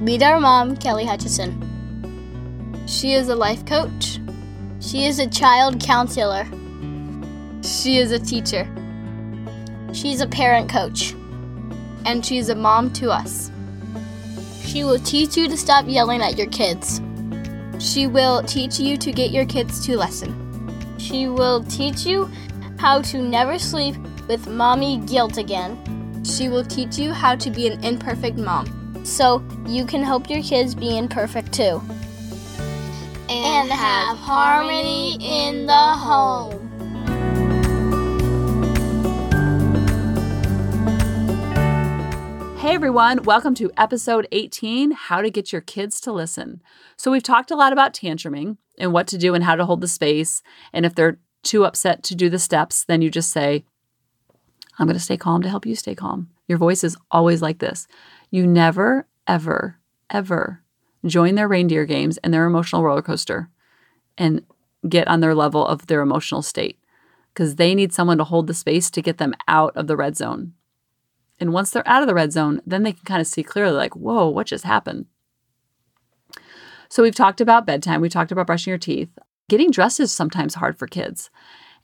Meet 0.00 0.22
our 0.22 0.38
mom, 0.38 0.76
Kelly 0.76 1.04
Hutchison. 1.06 1.60
She 2.86 3.14
is 3.14 3.28
a 3.28 3.34
life 3.34 3.64
coach. 3.64 4.20
She 4.78 5.06
is 5.06 5.18
a 5.18 5.26
child 5.26 5.80
counselor. 5.80 6.46
She 7.62 7.96
is 7.96 8.12
a 8.12 8.18
teacher. 8.18 8.68
She's 9.92 10.20
a 10.20 10.26
parent 10.26 10.70
coach. 10.70 11.14
And 12.04 12.24
she's 12.24 12.50
a 12.50 12.54
mom 12.54 12.92
to 12.94 13.10
us. 13.10 13.50
She 14.62 14.84
will 14.84 14.98
teach 14.98 15.36
you 15.36 15.48
to 15.48 15.56
stop 15.56 15.86
yelling 15.88 16.20
at 16.20 16.36
your 16.36 16.48
kids. 16.48 17.00
She 17.78 18.06
will 18.06 18.42
teach 18.42 18.78
you 18.78 18.96
to 18.98 19.12
get 19.12 19.30
your 19.30 19.46
kids 19.46 19.84
to 19.86 19.96
listen. 19.96 20.98
She 20.98 21.28
will 21.28 21.64
teach 21.64 22.04
you 22.04 22.30
how 22.78 23.00
to 23.02 23.22
never 23.22 23.58
sleep 23.58 23.96
with 24.28 24.46
mommy 24.48 24.98
guilt 24.98 25.38
again. 25.38 25.78
She 26.24 26.48
will 26.48 26.64
teach 26.64 26.96
you 26.98 27.12
how 27.12 27.36
to 27.36 27.50
be 27.50 27.66
an 27.66 27.84
imperfect 27.84 28.38
mom 28.38 29.04
so 29.04 29.44
you 29.66 29.84
can 29.84 30.02
help 30.02 30.30
your 30.30 30.42
kids 30.42 30.74
be 30.74 30.96
imperfect 30.96 31.52
too. 31.52 31.82
And 33.28 33.70
have 33.70 34.16
harmony 34.16 35.18
in 35.20 35.66
the 35.66 35.72
home. 35.72 36.70
Hey 42.56 42.74
everyone, 42.74 43.22
welcome 43.24 43.54
to 43.56 43.70
episode 43.76 44.26
18 44.32 44.92
How 44.92 45.20
to 45.20 45.30
Get 45.30 45.52
Your 45.52 45.60
Kids 45.60 46.00
to 46.00 46.12
Listen. 46.12 46.62
So, 46.96 47.10
we've 47.10 47.22
talked 47.22 47.50
a 47.50 47.56
lot 47.56 47.74
about 47.74 47.92
tantruming 47.92 48.56
and 48.78 48.94
what 48.94 49.06
to 49.08 49.18
do 49.18 49.34
and 49.34 49.44
how 49.44 49.56
to 49.56 49.66
hold 49.66 49.82
the 49.82 49.88
space. 49.88 50.40
And 50.72 50.86
if 50.86 50.94
they're 50.94 51.18
too 51.42 51.66
upset 51.66 52.02
to 52.04 52.14
do 52.14 52.30
the 52.30 52.38
steps, 52.38 52.82
then 52.84 53.02
you 53.02 53.10
just 53.10 53.30
say, 53.30 53.66
I'm 54.78 54.86
going 54.86 54.96
to 54.96 55.02
stay 55.02 55.16
calm 55.16 55.42
to 55.42 55.48
help 55.48 55.66
you 55.66 55.76
stay 55.76 55.94
calm. 55.94 56.30
Your 56.48 56.58
voice 56.58 56.84
is 56.84 56.96
always 57.10 57.40
like 57.40 57.58
this. 57.58 57.86
You 58.30 58.46
never, 58.46 59.06
ever, 59.26 59.78
ever 60.10 60.62
join 61.06 61.34
their 61.34 61.48
reindeer 61.48 61.84
games 61.84 62.18
and 62.18 62.32
their 62.32 62.46
emotional 62.46 62.82
roller 62.82 63.02
coaster 63.02 63.50
and 64.16 64.44
get 64.88 65.08
on 65.08 65.20
their 65.20 65.34
level 65.34 65.66
of 65.66 65.86
their 65.86 66.00
emotional 66.00 66.42
state 66.42 66.78
because 67.32 67.56
they 67.56 67.74
need 67.74 67.92
someone 67.92 68.18
to 68.18 68.24
hold 68.24 68.46
the 68.46 68.54
space 68.54 68.90
to 68.90 69.02
get 69.02 69.18
them 69.18 69.34
out 69.48 69.76
of 69.76 69.86
the 69.86 69.96
red 69.96 70.16
zone. 70.16 70.54
And 71.40 71.52
once 71.52 71.70
they're 71.70 71.86
out 71.88 72.02
of 72.02 72.08
the 72.08 72.14
red 72.14 72.32
zone, 72.32 72.60
then 72.64 72.84
they 72.84 72.92
can 72.92 73.04
kind 73.04 73.20
of 73.20 73.26
see 73.26 73.42
clearly, 73.42 73.76
like, 73.76 73.96
whoa, 73.96 74.28
what 74.28 74.46
just 74.46 74.64
happened? 74.64 75.06
So 76.88 77.02
we've 77.02 77.14
talked 77.14 77.40
about 77.40 77.66
bedtime, 77.66 78.00
we 78.00 78.08
talked 78.08 78.30
about 78.30 78.46
brushing 78.46 78.70
your 78.70 78.78
teeth. 78.78 79.10
Getting 79.48 79.70
dressed 79.70 80.00
is 80.00 80.12
sometimes 80.12 80.54
hard 80.54 80.78
for 80.78 80.86
kids. 80.86 81.28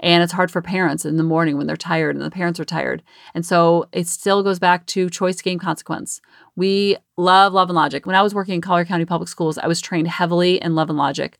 And 0.01 0.23
it's 0.23 0.33
hard 0.33 0.51
for 0.51 0.63
parents 0.63 1.05
in 1.05 1.19
the 1.19 1.23
morning 1.23 1.59
when 1.59 1.67
they're 1.67 1.77
tired 1.77 2.17
and 2.17 2.25
the 2.25 2.31
parents 2.31 2.59
are 2.59 2.65
tired. 2.65 3.03
And 3.35 3.45
so 3.45 3.87
it 3.93 4.09
still 4.09 4.43
goes 4.43 4.59
back 4.59 4.87
to 4.87 5.11
choice 5.11 5.43
game 5.43 5.59
consequence. 5.59 6.21
We 6.57 6.97
love 7.19 7.53
love 7.53 7.69
and 7.69 7.77
logic. 7.77 8.07
When 8.07 8.17
I 8.17 8.23
was 8.23 8.35
working 8.35 8.55
in 8.55 8.61
Collier 8.63 8.87
County 8.87 9.05
Public 9.05 9.29
Schools, 9.29 9.59
I 9.59 9.67
was 9.67 9.81
trained 9.81 10.09
heavily 10.09 10.61
in 10.61 10.75
love 10.75 10.89
and 10.89 10.99
logic. 10.99 11.37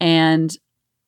And 0.00 0.56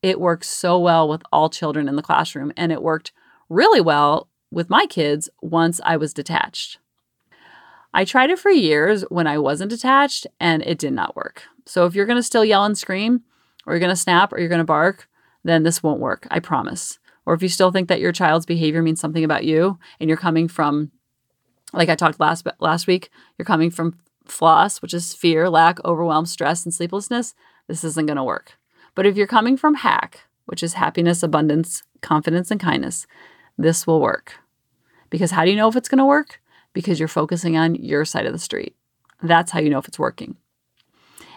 it 0.03 0.21
works 0.21 0.49
so 0.49 0.79
well 0.79 1.09
with 1.09 1.23
all 1.33 1.49
children 1.49 1.89
in 1.89 1.97
the 1.97 2.03
classroom. 2.03 2.53
And 2.57 2.73
it 2.73 2.83
worked 2.83 3.13
really 3.49 3.81
well 3.81 4.29
with 4.51 4.69
my 4.69 4.87
kids 4.87 5.29
once 5.41 5.81
I 5.85 5.97
was 5.97 6.13
detached. 6.13 6.79
I 7.95 8.05
tried 8.05 8.31
it 8.31 8.39
for 8.39 8.51
years 8.51 9.03
when 9.09 9.27
I 9.27 9.39
wasn't 9.39 9.71
detached 9.71 10.27
and 10.41 10.63
it 10.63 10.79
did 10.79 10.93
not 10.93 11.17
work. 11.17 11.45
So 11.65 11.87
if 11.87 11.95
you're 11.95 12.07
going 12.07 12.19
to 12.19 12.23
still 12.23 12.45
yell 12.45 12.65
and 12.65 12.77
scream, 12.77 13.23
or 13.67 13.73
you're 13.73 13.81
going 13.81 13.91
to 13.91 13.97
snap, 13.97 14.33
or 14.33 14.39
you're 14.39 14.49
going 14.49 14.61
to 14.61 14.65
bark, 14.65 15.09
then 15.45 15.63
this 15.63 15.83
won't 15.83 16.01
work. 16.01 16.27
I 16.31 16.41
promise. 16.41 16.99
Or 17.27 17.35
if 17.35 17.43
you 17.43 17.49
still 17.49 17.71
think 17.71 17.89
that 17.89 18.01
your 18.01 18.13
child's 18.13 18.47
behavior 18.47 18.83
means 18.83 19.01
something 19.01 19.25
about 19.25 19.45
you 19.45 19.79
and 20.01 20.09
you're 20.09 20.17
coming 20.17 20.49
from, 20.49 20.91
like 21.73 21.89
I 21.89 21.95
talked 21.95 22.21
last 22.21 22.47
last 22.61 22.87
week, 22.87 23.11
you're 23.37 23.45
coming 23.45 23.71
from 23.71 23.99
floss, 24.25 24.81
which 24.81 24.95
is 24.95 25.15
fear, 25.15 25.51
lack, 25.51 25.79
overwhelm, 25.85 26.27
stress, 26.27 26.65
and 26.65 26.73
sleeplessness, 26.73 27.35
this 27.67 27.85
isn't 27.85 28.07
going 28.07 28.17
to 28.17 28.25
work. 28.25 28.59
But 28.95 29.07
if 29.07 29.17
you're 29.17 29.27
coming 29.27 29.57
from 29.57 29.75
hack, 29.75 30.23
which 30.47 30.63
is 30.63 30.75
happiness, 30.75 31.23
abundance, 31.23 31.83
confidence, 32.01 32.51
and 32.51 32.61
kindness, 32.61 33.07
this 33.57 33.87
will 33.87 34.01
work. 34.01 34.37
Because 35.11 35.33
how 35.33 35.45
do 35.45 35.51
you 35.51 35.57
know 35.57 35.69
if 35.69 35.77
it's 35.77 35.89
going 35.89 35.99
to 35.99 36.05
work? 36.07 36.41
Because 36.73 36.99
you're 36.99 37.09
focusing 37.09 37.57
on 37.57 37.75
your 37.75 38.05
side 38.05 38.27
of 38.27 38.33
the 38.33 38.39
street. 38.39 38.75
That's 39.23 39.51
how 39.51 39.61
you 39.61 39.71
know 39.71 39.79
if 39.79 39.89
it's 39.89 39.99
working. 39.99 40.37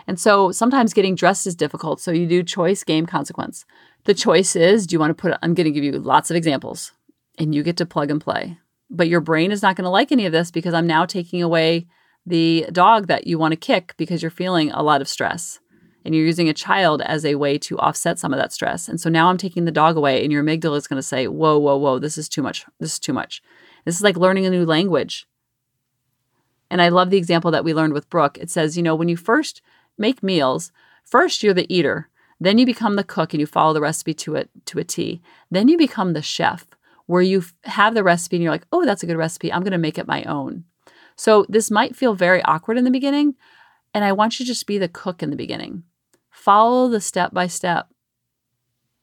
And 0.08 0.20
so 0.20 0.52
sometimes 0.52 0.94
getting 0.94 1.16
dressed 1.16 1.48
is 1.48 1.56
difficult. 1.56 2.00
So 2.02 2.12
you 2.12 2.28
do 2.28 2.44
choice, 2.44 2.84
game, 2.84 3.06
consequence. 3.06 3.66
The 4.06 4.14
choice 4.14 4.56
is 4.56 4.88
do 4.88 4.96
you 4.96 5.00
want 5.00 5.16
to 5.16 5.22
put, 5.22 5.38
I'm 5.42 5.54
going 5.54 5.66
to 5.66 5.72
give 5.72 5.84
you 5.84 5.92
lots 5.94 6.32
of 6.32 6.36
examples 6.36 6.92
and 7.38 7.54
you 7.54 7.64
get 7.64 7.78
to 7.78 7.86
plug 7.86 8.10
and 8.12 8.20
play. 8.20 8.58
But 8.90 9.08
your 9.08 9.22
brain 9.22 9.52
is 9.52 9.62
not 9.62 9.76
going 9.76 9.86
to 9.86 9.90
like 9.90 10.12
any 10.12 10.26
of 10.26 10.32
this 10.32 10.52
because 10.52 10.74
I'm 10.74 10.88
now 10.88 11.06
taking 11.06 11.42
away 11.42 11.88
the 12.26 12.66
dog 12.72 13.08
that 13.08 13.28
you 13.28 13.38
want 13.38 13.54
to 13.54 13.58
kick 13.58 13.94
because 13.98 14.22
you're 14.22 14.32
feeling 14.32 14.72
a 14.72 14.84
lot 14.84 15.02
of 15.02 15.08
stress 15.08 15.60
and 16.04 16.16
you're 16.16 16.26
using 16.26 16.50
a 16.50 16.54
child 16.54 17.02
as 17.02 17.26
a 17.26 17.36
way 17.36 17.58
to 17.60 17.78
offset 17.78 18.20
some 18.20 18.34
of 18.34 18.40
that 18.40 18.52
stress. 18.52 18.88
And 18.88 19.00
so 19.00 19.10
now 19.10 19.30
I'm 19.30 19.38
taking 19.38 19.66
the 19.66 19.72
dog 19.72 19.96
away, 19.98 20.24
and 20.24 20.32
your 20.32 20.44
amygdala 20.44 20.78
is 20.78 20.88
going 20.88 20.98
to 20.98 21.04
say, 21.04 21.28
Whoa, 21.28 21.60
whoa, 21.60 21.78
whoa, 21.78 22.00
this 22.00 22.18
is 22.18 22.28
too 22.28 22.42
much. 22.42 22.66
This 22.80 22.94
is 22.94 23.00
too 23.00 23.14
much. 23.14 23.42
This 23.86 23.96
is 23.96 24.02
like 24.02 24.18
learning 24.18 24.46
a 24.46 24.50
new 24.50 24.66
language. 24.66 25.28
And 26.70 26.82
I 26.82 26.90
love 26.90 27.10
the 27.10 27.18
example 27.18 27.52
that 27.52 27.64
we 27.64 27.74
learned 27.74 27.94
with 27.94 28.10
Brooke. 28.10 28.38
It 28.38 28.50
says, 28.50 28.78
you 28.78 28.84
know, 28.84 28.96
when 28.96 29.10
you 29.10 29.18
first 29.18 29.62
make 29.98 30.24
meals, 30.24 30.72
first 31.04 31.44
you're 31.44 31.54
the 31.54 31.72
eater, 31.74 32.10
then 32.42 32.58
you 32.58 32.66
become 32.66 32.96
the 32.96 33.04
cook 33.04 33.34
and 33.34 33.40
you 33.40 33.46
follow 33.46 33.72
the 33.72 33.80
recipe 33.80 34.16
to 34.16 34.36
it 34.36 34.50
to 34.66 34.80
a 34.80 34.84
T. 34.84 35.22
Then 35.52 35.68
you 35.68 35.78
become 35.78 36.14
the 36.14 36.24
chef 36.24 36.66
where 37.06 37.22
you 37.22 37.44
have 37.66 37.94
the 37.94 38.04
recipe 38.04 38.38
and 38.38 38.44
you're 38.44 38.52
like, 38.52 38.66
"Oh, 38.72 38.84
that's 38.84 39.04
a 39.04 39.06
good 39.06 39.16
recipe. 39.16 39.54
I'm 39.54 39.62
going 39.62 39.72
to 39.72 39.78
make 39.78 40.00
it 40.00 40.08
my 40.08 40.24
own." 40.24 40.66
So 41.16 41.46
this 41.48 41.70
might 41.70 41.96
feel 41.96 42.16
very 42.16 42.42
awkward 42.42 42.80
in 42.80 42.84
the 42.84 42.90
beginning, 42.90 43.36
and 43.94 44.04
I 44.04 44.12
want 44.12 44.40
you 44.40 44.46
to 44.46 44.52
just 44.52 44.66
be 44.66 44.80
the 44.80 44.88
cook 44.88 45.22
in 45.22 45.30
the 45.30 45.36
beginning. 45.36 45.84
Follow 46.32 46.90
the 46.90 47.00
step 47.00 47.32
by 47.32 47.46
step 47.46 47.90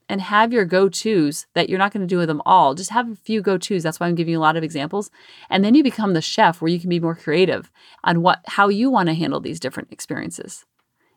and 0.09 0.21
have 0.21 0.53
your 0.53 0.65
go-tos 0.65 1.47
that 1.55 1.69
you're 1.69 1.79
not 1.79 1.93
going 1.93 2.01
to 2.01 2.13
do 2.13 2.19
with 2.19 2.27
them 2.27 2.43
all. 2.45 2.75
Just 2.75 2.91
have 2.91 3.09
a 3.09 3.15
few 3.15 3.41
go-tos. 3.41 3.85
That's 3.85 4.01
why 4.01 4.09
I'm 4.09 4.17
giving 4.17 4.33
you 4.33 4.39
a 4.39 4.41
lot 4.41 4.57
of 4.57 4.65
examples. 4.65 5.11
And 5.49 5.63
then 5.63 5.75
you 5.77 5.85
become 5.85 6.15
the 6.15 6.23
chef 6.23 6.61
where 6.61 6.71
you 6.71 6.81
can 6.81 6.89
be 6.89 6.99
more 6.99 7.15
creative 7.15 7.71
on 8.03 8.23
what 8.23 8.41
how 8.47 8.69
you 8.69 8.91
want 8.91 9.11
to 9.11 9.15
handle 9.15 9.39
these 9.39 9.61
different 9.61 9.93
experiences 9.93 10.65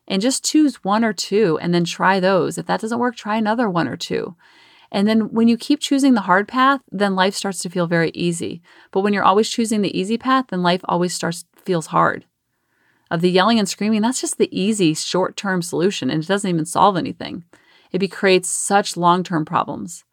and 0.07 0.21
just 0.21 0.45
choose 0.45 0.83
one 0.83 1.03
or 1.03 1.13
two 1.13 1.57
and 1.61 1.73
then 1.73 1.83
try 1.83 2.19
those. 2.19 2.57
If 2.57 2.65
that 2.65 2.81
doesn't 2.81 2.99
work, 2.99 3.15
try 3.15 3.37
another 3.37 3.69
one 3.69 3.87
or 3.87 3.97
two. 3.97 4.35
And 4.91 5.07
then 5.07 5.31
when 5.31 5.47
you 5.47 5.57
keep 5.57 5.79
choosing 5.79 6.15
the 6.15 6.21
hard 6.21 6.47
path, 6.47 6.81
then 6.91 7.15
life 7.15 7.33
starts 7.33 7.59
to 7.61 7.69
feel 7.69 7.87
very 7.87 8.11
easy. 8.13 8.61
But 8.91 9.01
when 9.01 9.13
you're 9.13 9.23
always 9.23 9.49
choosing 9.49 9.81
the 9.81 9.97
easy 9.97 10.17
path, 10.17 10.47
then 10.49 10.63
life 10.63 10.81
always 10.85 11.13
starts 11.13 11.45
feels 11.63 11.87
hard. 11.87 12.25
Of 13.09 13.21
the 13.21 13.29
yelling 13.29 13.59
and 13.59 13.69
screaming, 13.69 14.01
that's 14.01 14.21
just 14.21 14.37
the 14.37 14.49
easy 14.57 14.93
short-term 14.93 15.61
solution 15.61 16.09
and 16.09 16.23
it 16.23 16.27
doesn't 16.27 16.49
even 16.49 16.65
solve 16.65 16.97
anything. 16.97 17.45
It 17.91 18.05
creates 18.09 18.49
such 18.49 18.97
long-term 18.97 19.45
problems. 19.45 20.05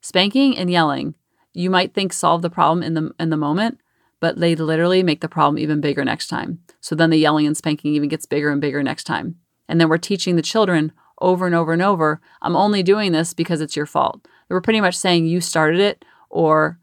Spanking 0.00 0.56
and 0.56 0.70
yelling, 0.70 1.14
you 1.52 1.70
might 1.70 1.94
think 1.94 2.12
solve 2.12 2.42
the 2.42 2.50
problem 2.50 2.82
in 2.82 2.94
the 2.94 3.12
in 3.18 3.30
the 3.30 3.36
moment, 3.36 3.80
but 4.20 4.38
they 4.38 4.54
literally 4.54 5.02
make 5.02 5.20
the 5.20 5.28
problem 5.28 5.58
even 5.58 5.80
bigger 5.80 6.04
next 6.04 6.28
time. 6.28 6.60
So 6.80 6.94
then 6.94 7.10
the 7.10 7.18
yelling 7.18 7.46
and 7.46 7.56
spanking 7.56 7.94
even 7.94 8.08
gets 8.08 8.26
bigger 8.26 8.50
and 8.50 8.60
bigger 8.60 8.82
next 8.82 9.04
time. 9.04 9.36
And 9.68 9.80
then 9.80 9.88
we're 9.88 9.98
teaching 9.98 10.36
the 10.36 10.42
children 10.42 10.92
over 11.20 11.46
and 11.46 11.54
over 11.54 11.72
and 11.72 11.82
over 11.82 12.20
I'm 12.42 12.56
only 12.56 12.82
doing 12.82 13.12
this 13.12 13.32
because 13.34 13.60
it's 13.60 13.76
your 13.76 13.86
fault. 13.86 14.26
We're 14.48 14.60
pretty 14.60 14.80
much 14.80 14.96
saying 14.96 15.26
you 15.26 15.40
started 15.40 15.80
it 15.80 16.04
or 16.30 16.78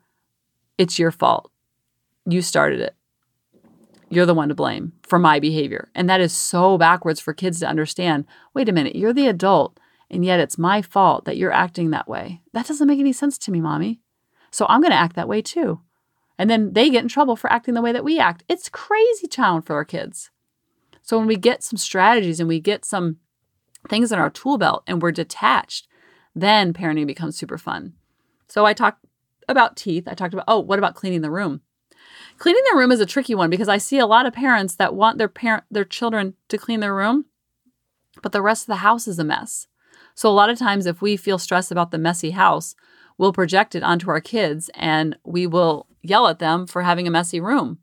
it's 0.77 0.99
your 0.99 1.11
fault. 1.11 1.51
You 2.25 2.41
started 2.41 2.79
it. 2.79 2.95
You're 4.09 4.25
the 4.25 4.33
one 4.33 4.49
to 4.49 4.55
blame 4.55 4.93
for 5.03 5.17
my 5.17 5.39
behavior. 5.39 5.89
And 5.95 6.09
that 6.09 6.21
is 6.21 6.33
so 6.33 6.77
backwards 6.77 7.19
for 7.19 7.33
kids 7.33 7.59
to 7.59 7.67
understand. 7.67 8.25
Wait 8.53 8.69
a 8.69 8.71
minute, 8.71 8.95
you're 8.95 9.13
the 9.13 9.27
adult, 9.27 9.79
and 10.09 10.23
yet 10.23 10.39
it's 10.39 10.57
my 10.57 10.81
fault 10.81 11.25
that 11.25 11.37
you're 11.37 11.51
acting 11.51 11.89
that 11.89 12.07
way. 12.07 12.41
That 12.53 12.67
doesn't 12.67 12.87
make 12.87 12.99
any 12.99 13.13
sense 13.13 13.37
to 13.39 13.51
me, 13.51 13.59
mommy. 13.59 14.01
So 14.51 14.67
I'm 14.69 14.81
going 14.81 14.91
to 14.91 14.97
act 14.97 15.15
that 15.15 15.27
way 15.27 15.41
too. 15.41 15.81
And 16.37 16.49
then 16.49 16.73
they 16.73 16.89
get 16.89 17.03
in 17.03 17.09
trouble 17.09 17.35
for 17.35 17.51
acting 17.51 17.73
the 17.73 17.81
way 17.81 17.91
that 17.91 18.03
we 18.03 18.19
act. 18.19 18.43
It's 18.49 18.69
crazy 18.69 19.27
town 19.27 19.61
for 19.61 19.75
our 19.75 19.85
kids. 19.85 20.31
So 21.01 21.17
when 21.17 21.27
we 21.27 21.35
get 21.35 21.63
some 21.63 21.77
strategies 21.77 22.39
and 22.39 22.49
we 22.49 22.59
get 22.59 22.85
some 22.85 23.17
things 23.89 24.11
in 24.11 24.19
our 24.19 24.29
tool 24.29 24.57
belt 24.57 24.83
and 24.87 25.01
we're 25.01 25.11
detached, 25.11 25.87
then 26.33 26.73
parenting 26.73 27.05
becomes 27.05 27.37
super 27.37 27.57
fun. 27.57 27.93
So 28.47 28.65
I 28.65 28.73
talked 28.73 29.05
about 29.47 29.75
teeth. 29.75 30.07
I 30.07 30.13
talked 30.13 30.33
about, 30.33 30.45
oh, 30.47 30.59
what 30.59 30.79
about 30.79 30.95
cleaning 30.95 31.21
the 31.21 31.31
room? 31.31 31.61
Cleaning 32.37 32.63
the 32.71 32.77
room 32.77 32.91
is 32.91 32.99
a 32.99 33.05
tricky 33.05 33.35
one 33.35 33.49
because 33.49 33.69
I 33.69 33.77
see 33.77 33.99
a 33.99 34.05
lot 34.05 34.25
of 34.25 34.33
parents 34.33 34.75
that 34.75 34.95
want 34.95 35.17
their 35.17 35.27
parent 35.27 35.63
their 35.69 35.85
children 35.85 36.33
to 36.49 36.57
clean 36.57 36.79
their 36.79 36.95
room, 36.95 37.25
but 38.21 38.31
the 38.31 38.41
rest 38.41 38.63
of 38.63 38.67
the 38.67 38.77
house 38.77 39.07
is 39.07 39.19
a 39.19 39.23
mess. 39.23 39.67
So 40.15 40.29
a 40.29 40.31
lot 40.31 40.49
of 40.49 40.57
times 40.57 40.85
if 40.85 41.01
we 41.01 41.17
feel 41.17 41.37
stressed 41.37 41.71
about 41.71 41.91
the 41.91 41.97
messy 41.97 42.31
house, 42.31 42.75
we'll 43.23 43.31
project 43.31 43.73
it 43.73 43.83
onto 43.83 44.09
our 44.09 44.19
kids 44.19 44.69
and 44.73 45.17
we 45.23 45.47
will 45.47 45.87
yell 46.01 46.27
at 46.27 46.39
them 46.39 46.67
for 46.67 46.81
having 46.81 47.07
a 47.07 47.11
messy 47.11 47.39
room. 47.39 47.79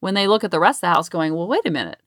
When 0.00 0.12
they 0.12 0.28
look 0.28 0.44
at 0.44 0.50
the 0.50 0.60
rest 0.60 0.78
of 0.78 0.80
the 0.82 0.88
house 0.88 1.08
going, 1.08 1.34
well, 1.34 1.48
wait 1.48 1.64
a 1.64 1.70
minute. 1.70 2.02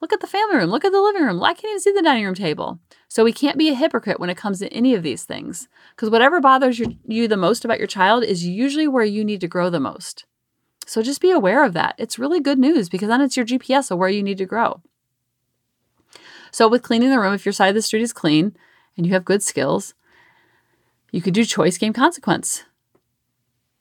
Look 0.00 0.12
at 0.12 0.20
the 0.20 0.28
family 0.28 0.54
room. 0.54 0.70
Look 0.70 0.84
at 0.84 0.92
the 0.92 1.00
living 1.00 1.24
room. 1.24 1.42
I 1.42 1.52
can't 1.52 1.72
even 1.72 1.80
see 1.80 1.90
the 1.90 2.00
dining 2.00 2.24
room 2.24 2.36
table. 2.36 2.78
So 3.08 3.24
we 3.24 3.32
can't 3.32 3.58
be 3.58 3.70
a 3.70 3.74
hypocrite 3.74 4.20
when 4.20 4.30
it 4.30 4.36
comes 4.36 4.60
to 4.60 4.72
any 4.72 4.94
of 4.94 5.02
these 5.02 5.24
things. 5.24 5.66
Because 5.96 6.10
whatever 6.10 6.40
bothers 6.40 6.78
you, 6.78 6.96
you 7.08 7.26
the 7.26 7.36
most 7.36 7.64
about 7.64 7.78
your 7.78 7.88
child 7.88 8.22
is 8.22 8.46
usually 8.46 8.86
where 8.86 9.04
you 9.04 9.24
need 9.24 9.40
to 9.40 9.48
grow 9.48 9.68
the 9.68 9.80
most. 9.80 10.24
So 10.86 11.02
just 11.02 11.20
be 11.20 11.32
aware 11.32 11.64
of 11.64 11.72
that. 11.72 11.96
It's 11.98 12.20
really 12.20 12.38
good 12.38 12.58
news 12.60 12.88
because 12.88 13.08
then 13.08 13.20
it's 13.20 13.36
your 13.36 13.46
GPS 13.46 13.90
of 13.90 13.98
where 13.98 14.08
you 14.08 14.22
need 14.22 14.38
to 14.38 14.46
grow. 14.46 14.80
So, 16.52 16.68
with 16.68 16.82
cleaning 16.82 17.10
the 17.10 17.18
room, 17.18 17.34
if 17.34 17.44
your 17.44 17.52
side 17.52 17.70
of 17.70 17.74
the 17.74 17.82
street 17.82 18.02
is 18.02 18.12
clean 18.12 18.54
and 18.96 19.06
you 19.06 19.12
have 19.12 19.24
good 19.24 19.42
skills, 19.42 19.94
you 21.12 21.22
could 21.22 21.34
do 21.34 21.44
choice 21.44 21.78
game 21.78 21.92
consequence. 21.92 22.64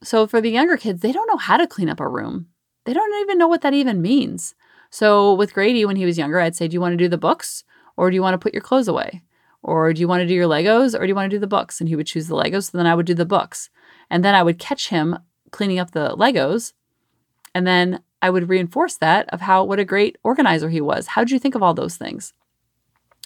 So, 0.03 0.27
for 0.27 0.41
the 0.41 0.51
younger 0.51 0.77
kids, 0.77 1.01
they 1.01 1.11
don't 1.11 1.27
know 1.27 1.37
how 1.37 1.57
to 1.57 1.65
clean 1.65 1.89
up 1.89 1.99
a 1.99 2.07
room, 2.07 2.47
they 2.85 2.93
don't 2.93 3.21
even 3.21 3.39
know 3.39 3.47
what 3.47 3.61
that 3.61 3.73
even 3.73 4.01
means. 4.01 4.53
So, 4.91 5.33
with 5.33 5.53
Grady, 5.53 5.85
when 5.85 5.95
he 5.95 6.05
was 6.05 6.17
younger, 6.17 6.39
I'd 6.39 6.55
say, 6.55 6.67
Do 6.67 6.75
you 6.75 6.81
want 6.81 6.93
to 6.93 6.97
do 6.97 7.07
the 7.07 7.17
books 7.17 7.63
or 7.97 8.09
do 8.09 8.15
you 8.15 8.21
want 8.21 8.33
to 8.33 8.37
put 8.37 8.53
your 8.53 8.61
clothes 8.61 8.87
away? 8.87 9.21
Or 9.63 9.93
do 9.93 10.01
you 10.01 10.07
want 10.07 10.21
to 10.21 10.27
do 10.27 10.33
your 10.33 10.47
Legos 10.47 10.97
or 10.97 11.01
do 11.01 11.07
you 11.07 11.15
want 11.15 11.29
to 11.29 11.35
do 11.35 11.39
the 11.39 11.47
books? 11.47 11.79
And 11.79 11.87
he 11.87 11.95
would 11.95 12.07
choose 12.07 12.27
the 12.27 12.35
Legos. 12.35 12.71
So 12.71 12.77
then 12.77 12.87
I 12.87 12.95
would 12.95 13.05
do 13.05 13.13
the 13.13 13.25
books. 13.25 13.69
And 14.09 14.25
then 14.25 14.33
I 14.33 14.43
would 14.43 14.59
catch 14.59 14.89
him 14.89 15.17
cleaning 15.51 15.79
up 15.79 15.91
the 15.91 16.15
Legos. 16.15 16.73
And 17.53 17.67
then 17.67 18.01
I 18.21 18.29
would 18.29 18.49
reinforce 18.49 18.97
that 18.97 19.29
of 19.29 19.41
how 19.41 19.63
what 19.63 19.79
a 19.79 19.85
great 19.85 20.17
organizer 20.23 20.69
he 20.69 20.81
was. 20.81 21.07
How 21.07 21.23
did 21.23 21.31
you 21.31 21.39
think 21.39 21.55
of 21.55 21.63
all 21.63 21.73
those 21.73 21.95
things? 21.95 22.33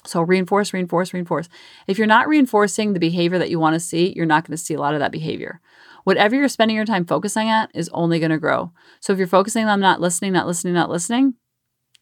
So 0.05 0.21
reinforce, 0.21 0.73
reinforce, 0.73 1.13
reinforce. 1.13 1.49
If 1.87 1.97
you're 1.97 2.07
not 2.07 2.27
reinforcing 2.27 2.93
the 2.93 2.99
behavior 2.99 3.39
that 3.39 3.49
you 3.49 3.59
want 3.59 3.73
to 3.73 3.79
see, 3.79 4.13
you're 4.15 4.25
not 4.25 4.45
going 4.45 4.57
to 4.57 4.63
see 4.63 4.73
a 4.73 4.79
lot 4.79 4.93
of 4.93 4.99
that 4.99 5.11
behavior. 5.11 5.61
Whatever 6.03 6.35
you're 6.35 6.47
spending 6.47 6.75
your 6.75 6.85
time 6.85 7.05
focusing 7.05 7.49
at 7.49 7.71
is 7.73 7.89
only 7.91 8.19
going 8.19 8.31
to 8.31 8.37
grow. 8.37 8.71
So 8.99 9.11
if 9.11 9.19
you're 9.19 9.27
focusing 9.27 9.65
on 9.65 9.79
not 9.79 9.99
listening, 9.99 10.33
not 10.33 10.47
listening, 10.47 10.75
not 10.75 10.89
listening, 10.89 11.33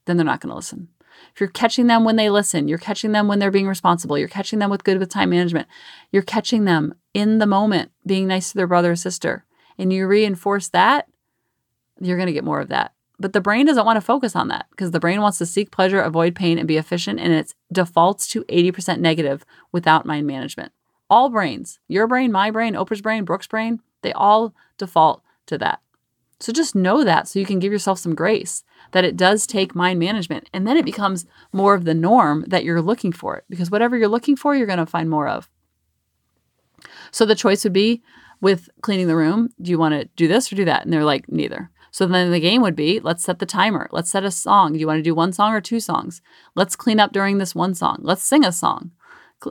then 0.05 0.17
they're 0.17 0.25
not 0.25 0.41
going 0.41 0.49
to 0.49 0.55
listen. 0.55 0.89
If 1.33 1.39
you're 1.39 1.49
catching 1.49 1.87
them 1.87 2.03
when 2.03 2.15
they 2.15 2.29
listen, 2.29 2.67
you're 2.67 2.77
catching 2.77 3.11
them 3.11 3.27
when 3.27 3.39
they're 3.39 3.51
being 3.51 3.67
responsible, 3.67 4.17
you're 4.17 4.27
catching 4.27 4.59
them 4.59 4.69
with 4.69 4.83
good 4.83 4.99
with 4.99 5.09
time 5.09 5.29
management, 5.29 5.67
you're 6.11 6.21
catching 6.21 6.65
them 6.65 6.95
in 7.13 7.37
the 7.37 7.47
moment 7.47 7.91
being 8.05 8.27
nice 8.27 8.51
to 8.51 8.57
their 8.57 8.67
brother 8.67 8.91
or 8.91 8.95
sister, 8.95 9.45
and 9.77 9.93
you 9.93 10.05
reinforce 10.05 10.67
that, 10.69 11.07
you're 11.99 12.17
going 12.17 12.27
to 12.27 12.33
get 12.33 12.43
more 12.43 12.59
of 12.59 12.69
that. 12.69 12.93
But 13.23 13.31
the 13.31 13.39
brain 13.39 13.65
doesn't 13.65 13.85
want 13.85 13.95
to 13.95 14.01
focus 14.01 14.35
on 14.35 14.49
that 14.49 14.65
because 14.71 14.91
the 14.91 14.99
brain 14.99 15.21
wants 15.21 15.37
to 15.37 15.45
seek 15.45 15.71
pleasure, 15.71 16.01
avoid 16.01 16.35
pain, 16.35 16.57
and 16.57 16.67
be 16.67 16.75
efficient, 16.75 17.21
and 17.21 17.31
it 17.31 17.55
defaults 17.71 18.27
to 18.27 18.43
80% 18.43 18.99
negative 18.99 19.45
without 19.71 20.05
mind 20.05 20.27
management. 20.27 20.73
All 21.09 21.29
brains, 21.29 21.79
your 21.87 22.05
brain, 22.05 22.33
my 22.33 22.51
brain, 22.51 22.73
Oprah's 22.73 23.01
brain, 23.01 23.23
Brooke's 23.23 23.47
brain, 23.47 23.79
they 24.01 24.11
all 24.11 24.53
default 24.77 25.23
to 25.45 25.57
that. 25.59 25.79
So 26.41 26.51
just 26.51 26.75
know 26.75 27.05
that 27.05 27.29
so 27.29 27.39
you 27.39 27.45
can 27.45 27.59
give 27.59 27.71
yourself 27.71 27.97
some 27.97 28.13
grace 28.13 28.65
that 28.91 29.05
it 29.05 29.15
does 29.15 29.47
take 29.47 29.73
mind 29.73 29.99
management. 29.99 30.49
And 30.51 30.67
then 30.67 30.75
it 30.75 30.83
becomes 30.83 31.25
more 31.53 31.75
of 31.75 31.85
the 31.85 31.93
norm 31.93 32.43
that 32.49 32.65
you're 32.65 32.81
looking 32.81 33.13
for 33.13 33.37
it 33.37 33.45
because 33.49 33.71
whatever 33.71 33.95
you're 33.95 34.09
looking 34.09 34.35
for, 34.35 34.53
you're 34.53 34.67
going 34.67 34.79
to 34.79 34.85
find 34.85 35.09
more 35.09 35.29
of. 35.29 35.49
So 37.11 37.25
the 37.25 37.35
choice 37.35 37.63
would 37.63 37.71
be 37.71 38.03
with 38.41 38.67
cleaning 38.81 39.07
the 39.07 39.15
room, 39.15 39.47
do 39.61 39.71
you 39.71 39.79
want 39.79 39.93
to 39.93 40.09
do 40.17 40.27
this 40.27 40.51
or 40.51 40.57
do 40.57 40.65
that? 40.65 40.83
And 40.83 40.91
they're 40.91 41.05
like, 41.05 41.31
neither. 41.31 41.69
So 41.93 42.07
then 42.07 42.31
the 42.31 42.39
game 42.39 42.63
would 42.63 42.75
be 42.75 42.99
let's 42.99 43.23
set 43.23 43.37
the 43.37 43.45
timer. 43.45 43.87
Let's 43.91 44.09
set 44.09 44.25
a 44.25 44.31
song. 44.31 44.73
Do 44.73 44.79
you 44.79 44.87
want 44.87 44.97
to 44.97 45.03
do 45.03 45.13
one 45.13 45.31
song 45.31 45.53
or 45.53 45.61
two 45.61 45.79
songs? 45.79 46.23
Let's 46.55 46.75
clean 46.75 46.99
up 46.99 47.13
during 47.13 47.37
this 47.37 47.53
one 47.53 47.75
song. 47.75 47.99
Let's 48.01 48.23
sing 48.23 48.43
a 48.43 48.51
song. 48.51 48.91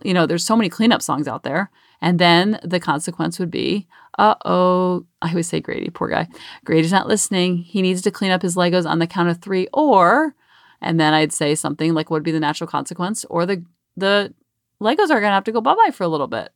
You 0.03 0.12
know, 0.12 0.27
there's 0.27 0.44
so 0.44 0.56
many 0.56 0.69
cleanup 0.69 1.03
songs 1.03 1.29
out 1.29 1.44
there. 1.44 1.71
And 2.00 2.19
then 2.19 2.59
the 2.65 2.81
consequence 2.81 3.39
would 3.39 3.50
be, 3.50 3.87
uh 4.19 4.35
oh, 4.44 5.06
I 5.23 5.29
always 5.29 5.47
say 5.47 5.61
Grady, 5.61 5.89
poor 5.91 6.09
guy. 6.09 6.27
Grady's 6.65 6.91
not 6.91 7.06
listening. 7.06 7.59
He 7.59 7.81
needs 7.81 8.03
to 8.03 8.11
clean 8.11 8.33
up 8.33 8.43
his 8.43 8.56
Legos 8.56 8.91
on 8.91 8.99
the 8.99 9.06
count 9.06 9.29
of 9.29 9.41
three. 9.41 9.69
Or, 9.73 10.35
and 10.81 10.99
then 10.99 11.15
I'd 11.15 11.33
say 11.33 11.55
something 11.55 11.94
like 11.94 12.11
what 12.11 12.17
would 12.17 12.25
be 12.25 12.33
the 12.33 12.41
natural 12.41 12.67
consequence? 12.67 13.25
Or 13.27 13.47
the 13.47 13.65
the 13.97 14.35
Legos 14.83 15.11
are 15.11 15.21
gonna 15.21 15.35
have 15.35 15.44
to 15.44 15.53
go 15.53 15.61
bye-bye 15.61 15.93
for 15.93 16.03
a 16.03 16.09
little 16.09 16.27
bit. 16.27 16.50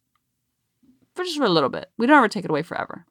For 1.15 1.25
just 1.25 1.39
for 1.39 1.45
a 1.45 1.49
little 1.49 1.71
bit. 1.71 1.93
We 1.97 2.09
don't 2.09 2.17
ever 2.17 2.29
take 2.29 2.45
it 2.45 2.51
away 2.51 2.63
forever. 2.63 3.07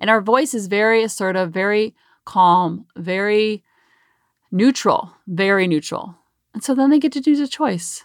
And 0.00 0.10
our 0.10 0.20
voice 0.20 0.52
is 0.52 0.66
very 0.66 1.04
assertive, 1.04 1.52
very 1.52 1.94
calm, 2.28 2.84
very 2.94 3.64
neutral, 4.52 5.10
very 5.26 5.66
neutral. 5.66 6.14
And 6.52 6.62
so 6.62 6.74
then 6.74 6.90
they 6.90 6.98
get 6.98 7.12
to 7.12 7.22
do 7.22 7.34
the 7.34 7.48
choice. 7.48 8.04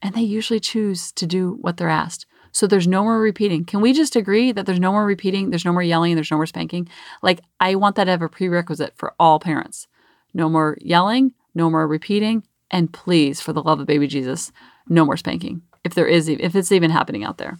And 0.00 0.14
they 0.14 0.22
usually 0.22 0.60
choose 0.60 1.10
to 1.12 1.26
do 1.26 1.58
what 1.60 1.76
they're 1.76 1.88
asked. 1.88 2.24
So 2.52 2.68
there's 2.68 2.86
no 2.86 3.02
more 3.02 3.18
repeating. 3.18 3.64
Can 3.64 3.80
we 3.80 3.92
just 3.92 4.14
agree 4.14 4.52
that 4.52 4.64
there's 4.64 4.78
no 4.78 4.92
more 4.92 5.04
repeating? 5.04 5.50
There's 5.50 5.64
no 5.64 5.72
more 5.72 5.82
yelling. 5.82 6.14
There's 6.14 6.30
no 6.30 6.36
more 6.36 6.46
spanking. 6.46 6.88
Like, 7.20 7.40
I 7.58 7.74
want 7.74 7.96
that 7.96 8.04
to 8.04 8.12
have 8.12 8.22
a 8.22 8.28
prerequisite 8.28 8.92
for 8.94 9.12
all 9.18 9.40
parents. 9.40 9.88
No 10.32 10.48
more 10.48 10.78
yelling, 10.80 11.32
no 11.52 11.68
more 11.68 11.88
repeating. 11.88 12.44
And 12.70 12.92
please, 12.92 13.40
for 13.40 13.52
the 13.52 13.62
love 13.62 13.80
of 13.80 13.88
baby 13.88 14.06
Jesus, 14.06 14.52
no 14.88 15.04
more 15.04 15.16
spanking. 15.16 15.62
If 15.82 15.94
there 15.94 16.06
is, 16.06 16.28
if 16.28 16.54
it's 16.54 16.70
even 16.70 16.92
happening 16.92 17.24
out 17.24 17.38
there. 17.38 17.58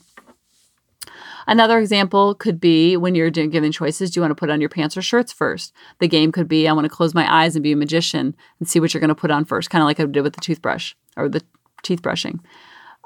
Another 1.47 1.79
example 1.79 2.35
could 2.35 2.61
be 2.61 2.97
when 2.97 3.15
you're 3.15 3.31
doing, 3.31 3.51
giving 3.51 3.73
choices, 3.73 4.11
do 4.11 4.19
you 4.19 4.23
want 4.23 4.31
to 4.31 4.35
put 4.35 4.51
on 4.51 4.61
your 4.61 4.71
pants 4.71 4.97
or 4.97 5.03
shirts 5.03 5.33
first? 5.33 5.73
The 6.01 6.09
game 6.09 6.33
could 6.33 6.49
be 6.49 6.67
I 6.67 6.73
want 6.73 6.87
to 6.87 6.95
close 6.95 7.15
my 7.15 7.33
eyes 7.33 7.55
and 7.55 7.63
be 7.63 7.73
a 7.73 7.77
magician 7.77 8.35
and 8.59 8.69
see 8.69 8.81
what 8.81 8.95
you're 8.95 9.01
going 9.01 9.09
to 9.09 9.15
put 9.15 9.31
on 9.31 9.45
first, 9.45 9.71
kind 9.71 9.83
of 9.83 9.87
like 9.87 10.01
I 10.01 10.07
did 10.07 10.23
with 10.23 10.35
the 10.35 10.41
toothbrush 10.41 10.95
or 11.17 11.29
the 11.29 11.43
teeth 11.83 12.03
brushing. 12.03 12.41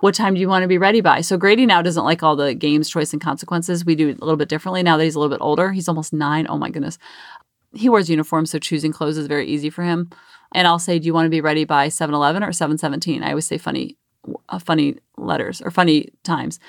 What 0.01 0.15
time 0.15 0.35
do 0.35 0.41
you 0.41 0.49
want 0.49 0.63
to 0.63 0.69
be 0.69 0.79
ready 0.79 1.01
by? 1.01 1.23
So 1.23 1.37
Grady 1.37 1.67
now 1.67 1.83
doesn't 1.83 2.05
like 2.05 2.23
all 2.23 2.37
the 2.37 2.55
games, 2.55 2.89
choice, 2.89 3.13
and 3.13 3.21
consequences. 3.21 3.85
We 3.85 3.97
do 3.97 4.11
it 4.11 4.19
a 4.21 4.25
little 4.25 4.37
bit 4.37 4.49
differently 4.49 4.85
now 4.85 4.97
that 4.97 5.03
he's 5.03 5.17
a 5.17 5.19
little 5.19 5.37
bit 5.37 5.43
older. 5.43 5.73
He's 5.73 5.89
almost 5.89 6.13
nine. 6.13 6.47
Oh 6.49 6.57
my 6.57 6.71
goodness. 6.71 6.99
He 7.75 7.89
wears 7.89 8.09
uniform, 8.09 8.47
so 8.47 8.59
choosing 8.59 8.93
clothes 8.93 9.19
is 9.19 9.27
very 9.27 9.47
easy 9.47 9.71
for 9.71 9.83
him. 9.83 10.11
And 10.55 10.69
I'll 10.69 10.79
say, 10.79 10.99
do 10.99 11.07
you 11.07 11.13
want 11.13 11.27
to 11.27 11.31
be 11.31 11.41
ready 11.41 11.65
by 11.65 11.89
7-Eleven 11.89 12.43
or 12.45 12.51
7-17? 12.51 13.23
I 13.23 13.31
always 13.31 13.47
say 13.47 13.59
funny, 13.59 13.99
uh, 14.49 14.61
funny 14.61 14.97
letters 15.17 15.61
or 15.61 15.71
funny 15.71 16.11
times 16.23 16.61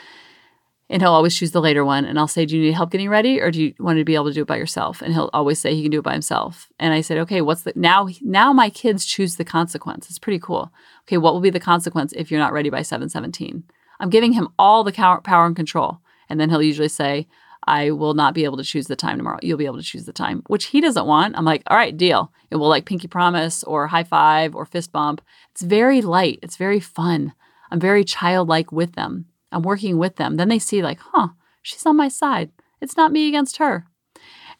and 0.89 1.01
he'll 1.01 1.11
always 1.11 1.35
choose 1.35 1.51
the 1.51 1.61
later 1.61 1.85
one. 1.85 2.05
And 2.05 2.17
I'll 2.17 2.27
say, 2.27 2.45
Do 2.45 2.57
you 2.57 2.63
need 2.63 2.73
help 2.73 2.91
getting 2.91 3.09
ready 3.09 3.39
or 3.39 3.51
do 3.51 3.61
you 3.61 3.73
want 3.79 3.99
to 3.99 4.05
be 4.05 4.15
able 4.15 4.25
to 4.25 4.33
do 4.33 4.41
it 4.41 4.47
by 4.47 4.57
yourself? 4.57 5.01
And 5.01 5.13
he'll 5.13 5.29
always 5.33 5.59
say 5.59 5.75
he 5.75 5.83
can 5.83 5.91
do 5.91 5.99
it 5.99 6.03
by 6.03 6.13
himself. 6.13 6.69
And 6.79 6.93
I 6.93 7.01
said, 7.01 7.17
Okay, 7.19 7.41
what's 7.41 7.61
the 7.61 7.73
now 7.75 8.09
now 8.21 8.51
my 8.53 8.69
kids 8.69 9.05
choose 9.05 9.35
the 9.35 9.45
consequence. 9.45 10.09
It's 10.09 10.19
pretty 10.19 10.39
cool. 10.39 10.71
Okay, 11.03 11.17
what 11.17 11.33
will 11.33 11.41
be 11.41 11.49
the 11.49 11.59
consequence 11.59 12.13
if 12.13 12.31
you're 12.31 12.39
not 12.39 12.53
ready 12.53 12.69
by 12.69 12.81
717? 12.81 13.63
I'm 13.99 14.09
giving 14.09 14.33
him 14.33 14.49
all 14.57 14.83
the 14.83 14.91
power 14.91 15.45
and 15.45 15.55
control. 15.55 15.99
And 16.29 16.39
then 16.39 16.49
he'll 16.49 16.61
usually 16.61 16.89
say, 16.89 17.27
I 17.65 17.91
will 17.91 18.13
not 18.13 18.33
be 18.33 18.45
able 18.45 18.57
to 18.57 18.63
choose 18.63 18.87
the 18.87 18.95
time 18.95 19.17
tomorrow. 19.17 19.39
You'll 19.41 19.57
be 19.57 19.65
able 19.65 19.77
to 19.77 19.83
choose 19.83 20.05
the 20.05 20.13
time, 20.13 20.43
which 20.47 20.65
he 20.65 20.79
doesn't 20.79 21.05
want. 21.05 21.37
I'm 21.37 21.45
like, 21.45 21.63
all 21.67 21.77
right, 21.77 21.95
deal. 21.95 22.31
It 22.49 22.55
will 22.55 22.69
like 22.69 22.85
pinky 22.85 23.07
promise 23.07 23.63
or 23.63 23.87
high 23.87 24.03
five 24.03 24.55
or 24.55 24.65
fist 24.65 24.91
bump. 24.91 25.21
It's 25.51 25.61
very 25.61 26.01
light. 26.01 26.39
It's 26.41 26.55
very 26.55 26.79
fun. 26.79 27.33
I'm 27.69 27.79
very 27.79 28.03
childlike 28.03 28.71
with 28.71 28.93
them. 28.93 29.25
I'm 29.51 29.63
working 29.63 29.97
with 29.97 30.15
them. 30.17 30.35
Then 30.35 30.49
they 30.49 30.59
see, 30.59 30.81
like, 30.81 30.99
huh, 30.99 31.29
she's 31.61 31.85
on 31.85 31.97
my 31.97 32.07
side. 32.07 32.51
It's 32.81 32.97
not 32.97 33.11
me 33.11 33.27
against 33.27 33.57
her. 33.57 33.85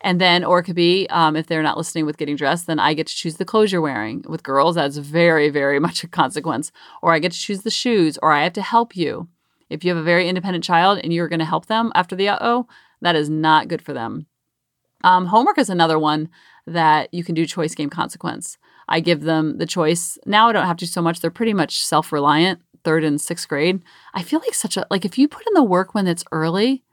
And 0.01 0.21
then, 0.21 0.43
or 0.45 0.59
it 0.59 0.63
could 0.63 0.75
be 0.75 1.07
um, 1.09 1.35
if 1.35 1.47
they're 1.47 1.63
not 1.63 1.77
listening 1.77 2.05
with 2.05 2.17
getting 2.17 2.37
dressed, 2.37 2.67
then 2.67 2.79
I 2.79 2.93
get 2.93 3.07
to 3.07 3.15
choose 3.15 3.35
the 3.35 3.45
clothes 3.45 3.71
you're 3.71 3.81
wearing. 3.81 4.23
With 4.27 4.43
girls, 4.43 4.75
that's 4.75 4.97
very, 4.97 5.49
very 5.49 5.79
much 5.85 6.03
a 6.03 6.07
consequence. 6.07 6.71
Or 7.01 7.13
I 7.13 7.19
get 7.19 7.33
to 7.33 7.39
choose 7.39 7.63
the 7.63 7.71
shoes, 7.71 8.17
or 8.21 8.31
I 8.31 8.43
have 8.43 8.53
to 8.53 8.61
help 8.61 8.95
you. 8.95 9.27
If 9.69 9.83
you 9.83 9.89
have 9.89 9.97
a 9.97 10.03
very 10.03 10.27
independent 10.27 10.63
child 10.63 10.99
and 11.03 11.13
you're 11.13 11.27
going 11.27 11.39
to 11.39 11.45
help 11.45 11.67
them 11.67 11.91
after 11.93 12.15
the 12.15 12.29
uh 12.29 12.39
oh, 12.41 12.67
that 13.01 13.15
is 13.15 13.29
not 13.29 13.67
good 13.67 13.81
for 13.81 13.93
them. 13.93 14.25
Um, 15.03 15.27
homework 15.27 15.57
is 15.57 15.69
another 15.69 15.99
one 15.99 16.29
that 16.65 17.13
you 17.13 17.23
can 17.23 17.35
do 17.35 17.45
choice 17.45 17.75
game 17.75 17.89
consequence. 17.89 18.57
I 18.87 18.99
give 18.99 19.21
them 19.21 19.57
the 19.59 19.65
choice. 19.65 20.17
Now 20.25 20.49
I 20.49 20.53
don't 20.53 20.65
have 20.65 20.77
to 20.77 20.87
so 20.87 21.01
much. 21.01 21.19
They're 21.19 21.29
pretty 21.29 21.53
much 21.53 21.85
self 21.85 22.11
reliant 22.11 22.61
third 22.83 23.03
and 23.03 23.19
sixth 23.19 23.47
grade, 23.47 23.81
I 24.13 24.23
feel 24.23 24.39
like 24.39 24.53
such 24.53 24.77
a 24.77 24.85
like 24.89 25.05
if 25.05 25.17
you 25.17 25.27
put 25.27 25.45
in 25.47 25.53
the 25.53 25.63
work 25.63 25.93
when 25.93 26.07
it's 26.07 26.23
early, 26.31 26.83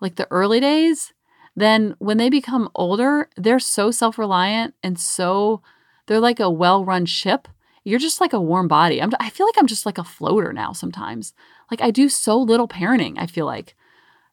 like 0.00 0.16
the 0.16 0.28
early 0.30 0.60
days, 0.60 1.12
then 1.56 1.94
when 1.98 2.18
they 2.18 2.30
become 2.30 2.70
older, 2.74 3.28
they're 3.36 3.58
so 3.58 3.90
self-reliant 3.90 4.74
and 4.82 4.98
so 4.98 5.62
they're 6.06 6.20
like 6.20 6.40
a 6.40 6.50
well-run 6.50 7.06
ship. 7.06 7.48
You're 7.84 7.98
just 7.98 8.20
like 8.20 8.32
a 8.32 8.40
warm 8.40 8.68
body. 8.68 9.02
I'm, 9.02 9.10
I 9.18 9.30
feel 9.30 9.46
like 9.46 9.58
I'm 9.58 9.66
just 9.66 9.86
like 9.86 9.98
a 9.98 10.04
floater 10.04 10.52
now 10.52 10.72
sometimes. 10.72 11.32
Like 11.70 11.80
I 11.80 11.90
do 11.90 12.08
so 12.08 12.38
little 12.38 12.68
parenting, 12.68 13.16
I 13.18 13.26
feel 13.26 13.46
like, 13.46 13.74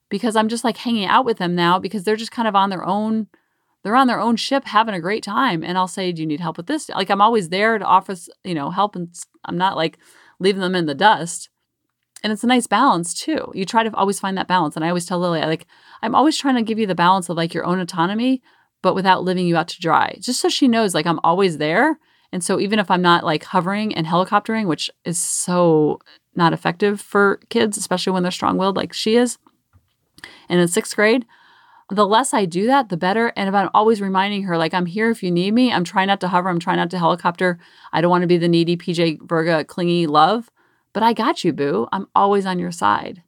because 0.10 0.36
I'm 0.36 0.50
just 0.50 0.64
like 0.64 0.78
hanging 0.78 1.06
out 1.06 1.26
with 1.26 1.38
them 1.38 1.56
now 1.56 1.80
because 1.80 2.04
they're 2.04 2.16
just 2.16 2.32
kind 2.32 2.48
of 2.48 2.56
on 2.56 2.70
their 2.70 2.86
own 2.86 3.28
they're 3.86 3.96
on 3.96 4.08
their 4.08 4.20
own 4.20 4.36
ship 4.36 4.66
having 4.66 4.96
a 4.96 5.00
great 5.00 5.24
time 5.24 5.64
and 5.64 5.78
i'll 5.78 5.88
say 5.88 6.12
do 6.12 6.22
you 6.22 6.28
need 6.28 6.40
help 6.40 6.58
with 6.58 6.66
this 6.66 6.90
like 6.90 7.12
i'm 7.12 7.22
always 7.22 7.50
there 7.50 7.78
to 7.78 7.86
offer 7.86 8.16
you 8.44 8.56
know 8.56 8.72
help 8.72 8.96
and 8.96 9.16
i'm 9.46 9.58
not 9.58 9.78
like 9.78 10.00
leaving 10.40 10.62
them 10.62 10.76
in 10.76 10.86
the 10.86 10.96
dust. 10.96 11.50
And 12.24 12.34
it's 12.34 12.44
a 12.44 12.48
nice 12.48 12.68
balance 12.68 13.14
too. 13.14 13.52
You 13.54 13.66
try 13.66 13.84
to 13.84 13.96
always 13.96 14.20
find 14.20 14.38
that 14.38 14.48
balance. 14.48 14.76
And 14.76 14.84
I 14.84 14.90
always 14.90 15.06
tell 15.06 15.20
Lily, 15.20 15.42
like, 15.42 15.68
I'm 16.02 16.16
always 16.16 16.38
trying 16.38 16.56
to 16.56 16.62
give 16.62 16.80
you 16.80 16.88
the 16.88 16.96
balance 16.96 17.30
of 17.30 17.38
like 17.38 17.54
your 17.54 17.66
own 17.66 17.80
autonomy, 17.80 18.42
but 18.82 18.96
without 18.96 19.24
living 19.24 19.46
you 19.46 19.58
out 19.58 19.68
to 19.70 19.82
dry. 19.82 20.18
Just 20.20 20.40
so 20.40 20.50
she 20.50 20.68
knows, 20.68 20.94
like, 20.94 21.06
I'm 21.06 21.20
always 21.24 21.58
there. 21.58 22.00
And 22.32 22.44
so 22.44 22.60
even 22.60 22.80
if 22.80 22.90
I'm 22.90 23.02
not 23.02 23.24
like 23.24 23.44
hovering 23.44 23.96
and 23.96 24.08
helicoptering, 24.08 24.68
which 24.68 24.90
is 25.06 25.20
so 25.20 26.00
not 26.36 26.52
effective 26.52 27.00
for 27.00 27.40
kids, 27.50 27.78
especially 27.78 28.14
when 28.14 28.24
they're 28.24 28.32
strong 28.32 28.58
willed 28.58 28.76
like 28.76 28.92
she 28.92 29.16
is, 29.16 29.38
and 30.50 30.60
in 30.60 30.68
sixth 30.68 30.96
grade, 30.96 31.26
the 31.90 32.08
less 32.08 32.34
I 32.34 32.46
do 32.46 32.68
that, 32.68 32.90
the 32.90 32.98
better. 32.98 33.32
And 33.36 33.48
if 33.48 33.56
I'm 33.56 33.70
always 33.74 34.02
reminding 34.02 34.44
her, 34.44 34.58
like, 34.58 34.74
I'm 34.74 34.88
here 34.88 35.12
if 35.12 35.22
you 35.22 35.32
need 35.32 35.54
me, 35.54 35.72
I'm 35.72 35.84
trying 35.84 36.08
not 36.08 36.20
to 36.22 36.28
hover, 36.28 36.50
I'm 36.50 36.60
trying 36.60 36.78
not 36.78 36.90
to 36.92 36.98
helicopter. 36.98 37.60
I 37.94 38.02
don't 38.02 38.10
want 38.10 38.24
to 38.24 38.28
be 38.28 38.38
the 38.38 38.48
needy 38.48 38.76
PJ 38.76 39.20
Virga 39.20 39.68
clingy 39.68 40.08
love, 40.08 40.50
but 40.94 41.04
I 41.04 41.14
got 41.14 41.44
you, 41.44 41.54
boo. 41.54 41.88
I'm 41.92 42.08
always 42.16 42.46
on 42.46 42.60
your 42.60 42.72
side. 42.72 43.22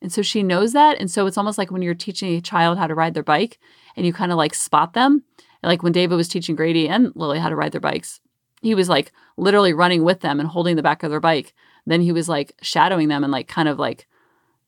And 0.00 0.12
so 0.12 0.22
she 0.22 0.44
knows 0.44 0.72
that. 0.74 1.00
And 1.00 1.10
so 1.10 1.26
it's 1.26 1.36
almost 1.36 1.58
like 1.58 1.72
when 1.72 1.82
you're 1.82 1.94
teaching 1.94 2.34
a 2.34 2.40
child 2.40 2.78
how 2.78 2.86
to 2.86 2.94
ride 2.94 3.14
their 3.14 3.24
bike 3.24 3.58
and 3.96 4.06
you 4.06 4.12
kind 4.12 4.30
of 4.30 4.38
like 4.38 4.54
spot 4.54 4.92
them 4.92 5.24
like 5.62 5.82
when 5.82 5.92
David 5.92 6.16
was 6.16 6.28
teaching 6.28 6.56
Grady 6.56 6.88
and 6.88 7.12
Lily 7.14 7.38
how 7.38 7.48
to 7.48 7.56
ride 7.56 7.72
their 7.72 7.80
bikes, 7.80 8.20
he 8.62 8.74
was 8.74 8.88
like 8.88 9.12
literally 9.36 9.72
running 9.72 10.04
with 10.04 10.20
them 10.20 10.40
and 10.40 10.48
holding 10.48 10.76
the 10.76 10.82
back 10.82 11.02
of 11.02 11.10
their 11.10 11.20
bike. 11.20 11.54
Then 11.86 12.00
he 12.00 12.12
was 12.12 12.28
like 12.28 12.54
shadowing 12.62 13.08
them 13.08 13.24
and 13.24 13.32
like 13.32 13.48
kind 13.48 13.68
of 13.68 13.78
like 13.78 14.06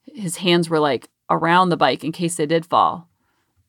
his 0.07 0.37
hands 0.37 0.69
were 0.69 0.81
like 0.81 1.09
around 1.29 1.69
the 1.69 1.77
bike 1.77 2.03
in 2.03 2.13
case 2.13 2.37
they 2.37 2.47
did 2.47 2.67
fall. 2.67 3.09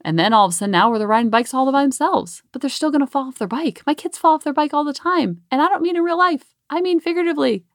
And 0.03 0.17
then 0.17 0.34
all 0.34 0.46
of 0.46 0.51
a 0.51 0.53
sudden 0.53 0.72
now 0.72 0.98
they're 0.98 1.08
riding 1.08 1.29
bikes 1.29 1.53
all 1.53 1.72
by 1.72 1.81
themselves, 1.84 2.41
but 2.51 2.62
they're 2.62 2.70
still 2.70 2.91
going 2.91 3.01
to 3.01 3.08
fall 3.08 3.27
off 3.27 3.38
their 3.38 3.48
bike. 3.48 3.81
My 3.86 3.93
kids 3.93 4.17
fall 4.17 4.36
off 4.36 4.43
their 4.43 4.53
bike 4.53 4.74
all 4.74 4.84
the 4.84 4.93
time. 4.93 5.41
And 5.51 5.62
I 5.62 5.67
don't 5.67 5.84
mean 5.84 5.96
in 5.96 6.03
real 6.03 6.17
life, 6.17 6.55
I 6.70 6.81
mean 6.81 7.00
figuratively. 7.00 7.65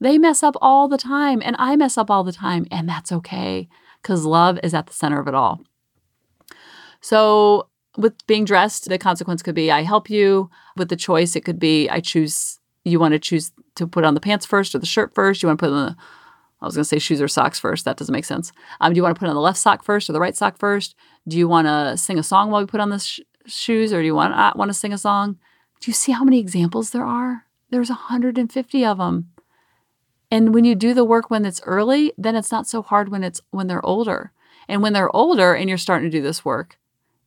They 0.00 0.18
mess 0.18 0.42
up 0.42 0.56
all 0.60 0.88
the 0.88 0.98
time, 0.98 1.40
and 1.44 1.54
I 1.60 1.76
mess 1.76 1.96
up 1.96 2.10
all 2.10 2.24
the 2.24 2.32
time, 2.32 2.66
and 2.72 2.88
that's 2.88 3.12
okay 3.12 3.68
because 4.02 4.24
love 4.24 4.58
is 4.64 4.74
at 4.74 4.88
the 4.88 4.92
center 4.92 5.20
of 5.20 5.28
it 5.28 5.34
all. 5.34 5.60
So, 7.00 7.68
with 7.96 8.14
being 8.26 8.44
dressed, 8.44 8.88
the 8.88 8.98
consequence 8.98 9.42
could 9.42 9.54
be 9.54 9.70
I 9.70 9.82
help 9.82 10.10
you. 10.10 10.50
With 10.76 10.88
the 10.88 10.96
choice, 10.96 11.36
it 11.36 11.44
could 11.44 11.60
be 11.60 11.88
I 11.88 12.00
choose, 12.00 12.58
you 12.84 12.98
want 12.98 13.12
to 13.12 13.20
choose 13.20 13.52
to 13.76 13.86
put 13.86 14.04
on 14.04 14.14
the 14.14 14.20
pants 14.20 14.44
first 14.44 14.74
or 14.74 14.80
the 14.80 14.86
shirt 14.86 15.14
first. 15.14 15.42
You 15.42 15.48
want 15.48 15.60
to 15.60 15.66
put 15.66 15.72
on 15.72 15.86
the, 15.86 15.96
I 16.62 16.66
was 16.66 16.76
going 16.76 16.82
to 16.82 16.88
say 16.88 17.00
shoes 17.00 17.20
or 17.20 17.28
socks 17.28 17.58
first. 17.58 17.84
That 17.84 17.96
doesn't 17.96 18.12
make 18.12 18.24
sense. 18.24 18.52
Um, 18.80 18.92
do 18.92 18.96
you 18.96 19.02
want 19.02 19.16
to 19.16 19.18
put 19.18 19.28
on 19.28 19.34
the 19.34 19.40
left 19.40 19.58
sock 19.58 19.82
first 19.82 20.08
or 20.08 20.12
the 20.12 20.20
right 20.20 20.36
sock 20.36 20.58
first? 20.58 20.94
Do 21.26 21.36
you 21.36 21.48
want 21.48 21.66
to 21.66 21.96
sing 21.96 22.18
a 22.18 22.22
song 22.22 22.50
while 22.50 22.62
we 22.62 22.66
put 22.66 22.80
on 22.80 22.90
the 22.90 23.00
sh- 23.00 23.20
shoes 23.46 23.92
or 23.92 24.00
do 24.00 24.06
you 24.06 24.14
want, 24.14 24.34
not 24.34 24.56
want 24.56 24.68
to 24.68 24.74
sing 24.74 24.92
a 24.92 24.98
song? 24.98 25.38
Do 25.80 25.90
you 25.90 25.92
see 25.92 26.12
how 26.12 26.22
many 26.22 26.38
examples 26.38 26.90
there 26.90 27.04
are? 27.04 27.46
There's 27.70 27.88
150 27.88 28.84
of 28.84 28.98
them. 28.98 29.30
And 30.30 30.54
when 30.54 30.64
you 30.64 30.74
do 30.74 30.94
the 30.94 31.04
work 31.04 31.30
when 31.30 31.44
it's 31.44 31.60
early, 31.64 32.12
then 32.16 32.36
it's 32.36 32.52
not 32.52 32.68
so 32.68 32.80
hard 32.80 33.10
when 33.10 33.24
it's 33.24 33.40
when 33.50 33.66
they're 33.66 33.84
older. 33.84 34.32
And 34.68 34.82
when 34.82 34.92
they're 34.92 35.14
older 35.14 35.54
and 35.54 35.68
you're 35.68 35.78
starting 35.78 36.10
to 36.10 36.16
do 36.16 36.22
this 36.22 36.44
work, 36.44 36.78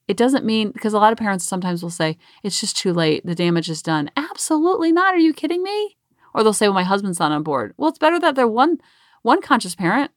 it 0.07 0.17
doesn't 0.17 0.45
mean 0.45 0.71
because 0.71 0.93
a 0.93 0.99
lot 0.99 1.11
of 1.11 1.19
parents 1.19 1.43
sometimes 1.43 1.83
will 1.83 1.89
say, 1.89 2.17
it's 2.41 2.59
just 2.59 2.77
too 2.77 2.93
late. 2.93 3.25
The 3.25 3.35
damage 3.35 3.69
is 3.69 3.81
done. 3.81 4.09
Absolutely 4.15 4.91
not. 4.91 5.13
Are 5.13 5.19
you 5.19 5.33
kidding 5.33 5.61
me? 5.61 5.97
Or 6.33 6.43
they'll 6.43 6.53
say, 6.53 6.67
well, 6.67 6.73
my 6.73 6.83
husband's 6.83 7.19
not 7.19 7.31
on 7.31 7.43
board. 7.43 7.73
Well, 7.77 7.89
it's 7.89 7.97
better 7.97 8.19
that 8.19 8.35
they're 8.35 8.47
one 8.47 8.79
one 9.25 9.41
conscious 9.41 9.73
parent, 9.73 10.11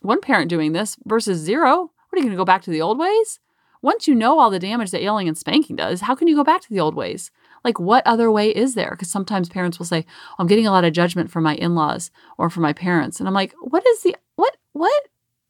one 0.00 0.22
parent 0.22 0.48
doing 0.48 0.72
this 0.72 0.96
versus 1.04 1.38
zero. 1.38 1.90
What 2.08 2.14
are 2.14 2.16
you 2.16 2.24
going 2.24 2.30
to 2.30 2.40
go 2.40 2.46
back 2.46 2.62
to 2.62 2.70
the 2.70 2.80
old 2.80 2.98
ways? 2.98 3.38
Once 3.82 4.08
you 4.08 4.14
know 4.14 4.38
all 4.38 4.48
the 4.48 4.58
damage 4.58 4.90
that 4.90 5.02
yelling 5.02 5.28
and 5.28 5.36
spanking 5.36 5.76
does, 5.76 6.00
how 6.00 6.14
can 6.14 6.28
you 6.28 6.34
go 6.34 6.42
back 6.42 6.62
to 6.62 6.70
the 6.70 6.80
old 6.80 6.94
ways? 6.94 7.30
Like, 7.62 7.78
what 7.78 8.06
other 8.06 8.30
way 8.30 8.48
is 8.48 8.74
there? 8.74 8.92
Because 8.92 9.10
sometimes 9.10 9.50
parents 9.50 9.78
will 9.78 9.84
say, 9.84 10.06
I'm 10.38 10.46
getting 10.46 10.66
a 10.66 10.70
lot 10.70 10.84
of 10.84 10.94
judgment 10.94 11.30
from 11.30 11.44
my 11.44 11.56
in 11.56 11.74
laws 11.74 12.10
or 12.38 12.48
from 12.48 12.62
my 12.62 12.72
parents. 12.72 13.20
And 13.20 13.28
I'm 13.28 13.34
like, 13.34 13.54
what 13.60 13.86
is 13.86 14.02
the, 14.02 14.16
what, 14.36 14.56
what, 14.72 15.02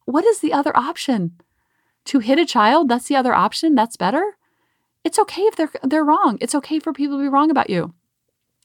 what 0.05 0.25
is 0.25 0.41
the 0.41 0.53
other 0.53 0.77
option? 0.77 1.41
To 2.07 2.19
hit 2.19 2.41
a 2.41 2.45
child, 2.45 2.89
that's 2.89 3.07
the 3.07 3.15
other 3.17 3.33
option. 3.33 3.77
That's 3.77 3.97
better. 3.97 4.37
It's 5.05 5.21
okay 5.21 5.43
if 5.43 5.55
they're 5.55 5.71
they're 5.85 6.05
wrong. 6.05 6.37
It's 6.41 6.55
okay 6.57 6.81
for 6.81 6.93
people 6.93 7.17
to 7.19 7.23
be 7.23 7.29
wrong 7.29 7.51
about 7.51 7.71
you. 7.71 7.95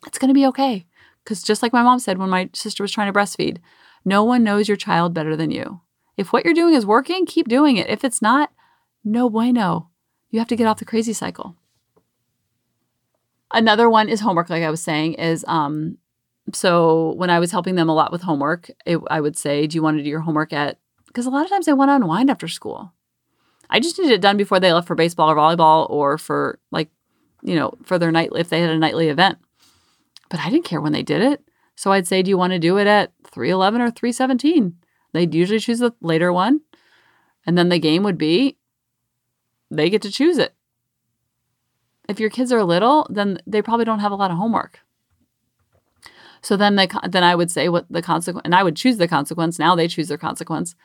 It's 0.08 0.18
going 0.18 0.30
to 0.30 0.34
be 0.34 0.48
okay. 0.48 0.88
Cuz 1.24 1.44
just 1.44 1.62
like 1.62 1.74
my 1.74 1.84
mom 1.84 2.00
said 2.00 2.18
when 2.18 2.30
my 2.30 2.50
sister 2.54 2.84
was 2.84 2.92
trying 2.92 3.12
to 3.12 3.20
breastfeed, 3.20 3.58
no 4.08 4.24
one 4.24 4.42
knows 4.42 4.70
your 4.70 4.78
child 4.78 5.14
better 5.14 5.36
than 5.36 5.52
you. 5.52 5.82
If 6.16 6.32
what 6.32 6.46
you're 6.46 6.54
doing 6.54 6.74
is 6.74 6.86
working, 6.86 7.26
keep 7.26 7.50
doing 7.50 7.76
it. 7.76 7.90
If 7.90 8.06
it's 8.06 8.22
not, 8.22 8.54
no 9.04 9.30
bueno. 9.30 9.90
You 10.30 10.40
have 10.40 10.48
to 10.48 10.56
get 10.56 10.66
off 10.66 10.80
the 10.80 10.86
crazy 10.86 11.12
cycle. 11.12 11.58
Another 13.54 13.90
one 13.90 14.08
is 14.08 14.22
homework, 14.22 14.50
like 14.50 14.64
I 14.64 14.70
was 14.70 14.82
saying, 14.82 15.16
is 15.16 15.44
um, 15.50 15.98
so 16.54 17.16
when 17.18 17.30
I 17.30 17.40
was 17.40 17.52
helping 17.52 17.76
them 17.76 17.90
a 17.90 17.94
lot 17.94 18.14
with 18.14 18.22
homework, 18.22 18.72
it, 18.86 18.98
I 19.10 19.20
would 19.20 19.38
say, 19.38 19.68
Do 19.68 19.76
you 19.76 19.84
want 19.84 19.98
to 19.98 20.04
do 20.04 20.10
your 20.10 20.22
homework 20.22 20.54
at? 20.54 20.80
Because 21.08 21.26
a 21.26 21.30
lot 21.30 21.44
of 21.44 21.50
times 21.50 21.66
they 21.66 21.74
want 21.74 21.90
to 21.90 21.96
unwind 21.96 22.30
after 22.30 22.48
school. 22.48 22.94
I 23.70 23.82
just 23.82 24.00
needed 24.00 24.14
it 24.14 24.22
done 24.22 24.38
before 24.38 24.62
they 24.62 24.72
left 24.72 24.88
for 24.88 24.96
baseball 24.96 25.30
or 25.30 25.36
volleyball 25.36 25.90
or 25.90 26.18
for 26.18 26.60
like, 26.72 26.90
you 27.44 27.56
know, 27.56 27.74
for 27.84 28.00
their 28.00 28.14
night, 28.14 28.30
if 28.38 28.48
they 28.48 28.62
had 28.62 28.70
a 28.70 28.78
nightly 28.78 29.10
event. 29.10 29.38
But 30.30 30.40
I 30.40 30.50
didn't 30.50 30.64
care 30.64 30.80
when 30.80 30.94
they 30.94 31.04
did 31.04 31.22
it. 31.22 31.44
So 31.78 31.94
I'd 31.94 32.08
say, 32.08 32.22
Do 32.22 32.30
you 32.30 32.38
want 32.38 32.52
to 32.52 32.60
do 32.60 32.78
it 32.78 32.88
at 32.88 33.14
311 33.32 33.80
or 33.80 33.92
317? 33.92 34.76
They'd 35.14 35.34
usually 35.34 35.60
choose 35.60 35.80
the 35.80 35.94
later 36.02 36.34
one. 36.34 36.60
And 37.46 37.58
then 37.58 37.70
the 37.70 37.80
game 37.80 38.04
would 38.04 38.18
be 38.18 38.58
they 39.72 39.90
get 39.90 40.02
to 40.02 40.12
choose 40.12 40.38
it 40.38 40.54
if 42.08 42.20
your 42.20 42.30
kids 42.30 42.52
are 42.52 42.64
little, 42.64 43.08
then 43.10 43.40
they 43.46 43.62
probably 43.62 43.86
don't 43.86 44.00
have 44.00 44.12
a 44.12 44.16
lot 44.16 44.32
of 44.32 44.38
homework. 44.38 44.80
So 46.42 46.56
then 46.56 46.76
they 46.76 46.88
then 47.10 47.24
I 47.24 47.36
would 47.36 47.52
say 47.52 47.68
what 47.68 47.86
the 47.90 48.02
consequence 48.02 48.44
and 48.46 48.56
I 48.56 48.64
would 48.64 48.76
choose 48.76 48.98
the 48.98 49.08
consequence. 49.08 49.60
Now 49.60 49.76
they 49.76 49.88
choose 49.88 50.08
their 50.08 50.18
consequence. 50.18 50.76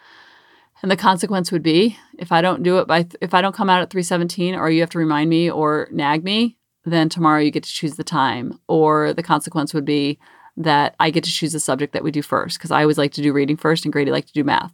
And 0.83 0.91
the 0.91 0.97
consequence 0.97 1.53
would 1.53 1.63
be 1.63 1.97
if 2.19 2.33
I 2.33 2.41
don't 2.41 2.63
do 2.63 2.79
it 2.79 2.89
by 2.89 3.07
if 3.21 3.35
I 3.35 3.43
don't 3.43 3.55
come 3.55 3.71
out 3.71 3.83
at 3.83 3.91
317 3.91 4.55
or 4.55 4.71
you 4.71 4.81
have 4.81 4.91
to 4.91 4.99
remind 4.99 5.31
me 5.31 5.51
or 5.51 5.89
nag 5.93 6.25
me, 6.25 6.57
then 6.85 7.09
tomorrow 7.09 7.41
you 7.41 7.51
get 7.51 7.63
to 7.63 7.71
choose 7.71 7.95
the 7.95 8.05
time. 8.05 8.59
Or 8.67 9.13
the 9.13 9.23
consequence 9.23 9.73
would 9.75 9.85
be 9.85 10.19
that 10.57 10.95
I 11.01 11.11
get 11.11 11.25
to 11.25 11.31
choose 11.31 11.53
the 11.53 11.61
subject 11.61 11.93
that 11.93 12.05
we 12.05 12.11
do 12.11 12.23
first 12.23 12.59
because 12.59 12.71
I 12.71 12.83
always 12.83 12.99
like 12.99 13.13
to 13.13 13.23
do 13.23 13.33
reading 13.33 13.57
first 13.57 13.85
and 13.85 13.93
Grady 13.93 14.11
like 14.11 14.27
to 14.27 14.33
do 14.33 14.45
math. 14.45 14.73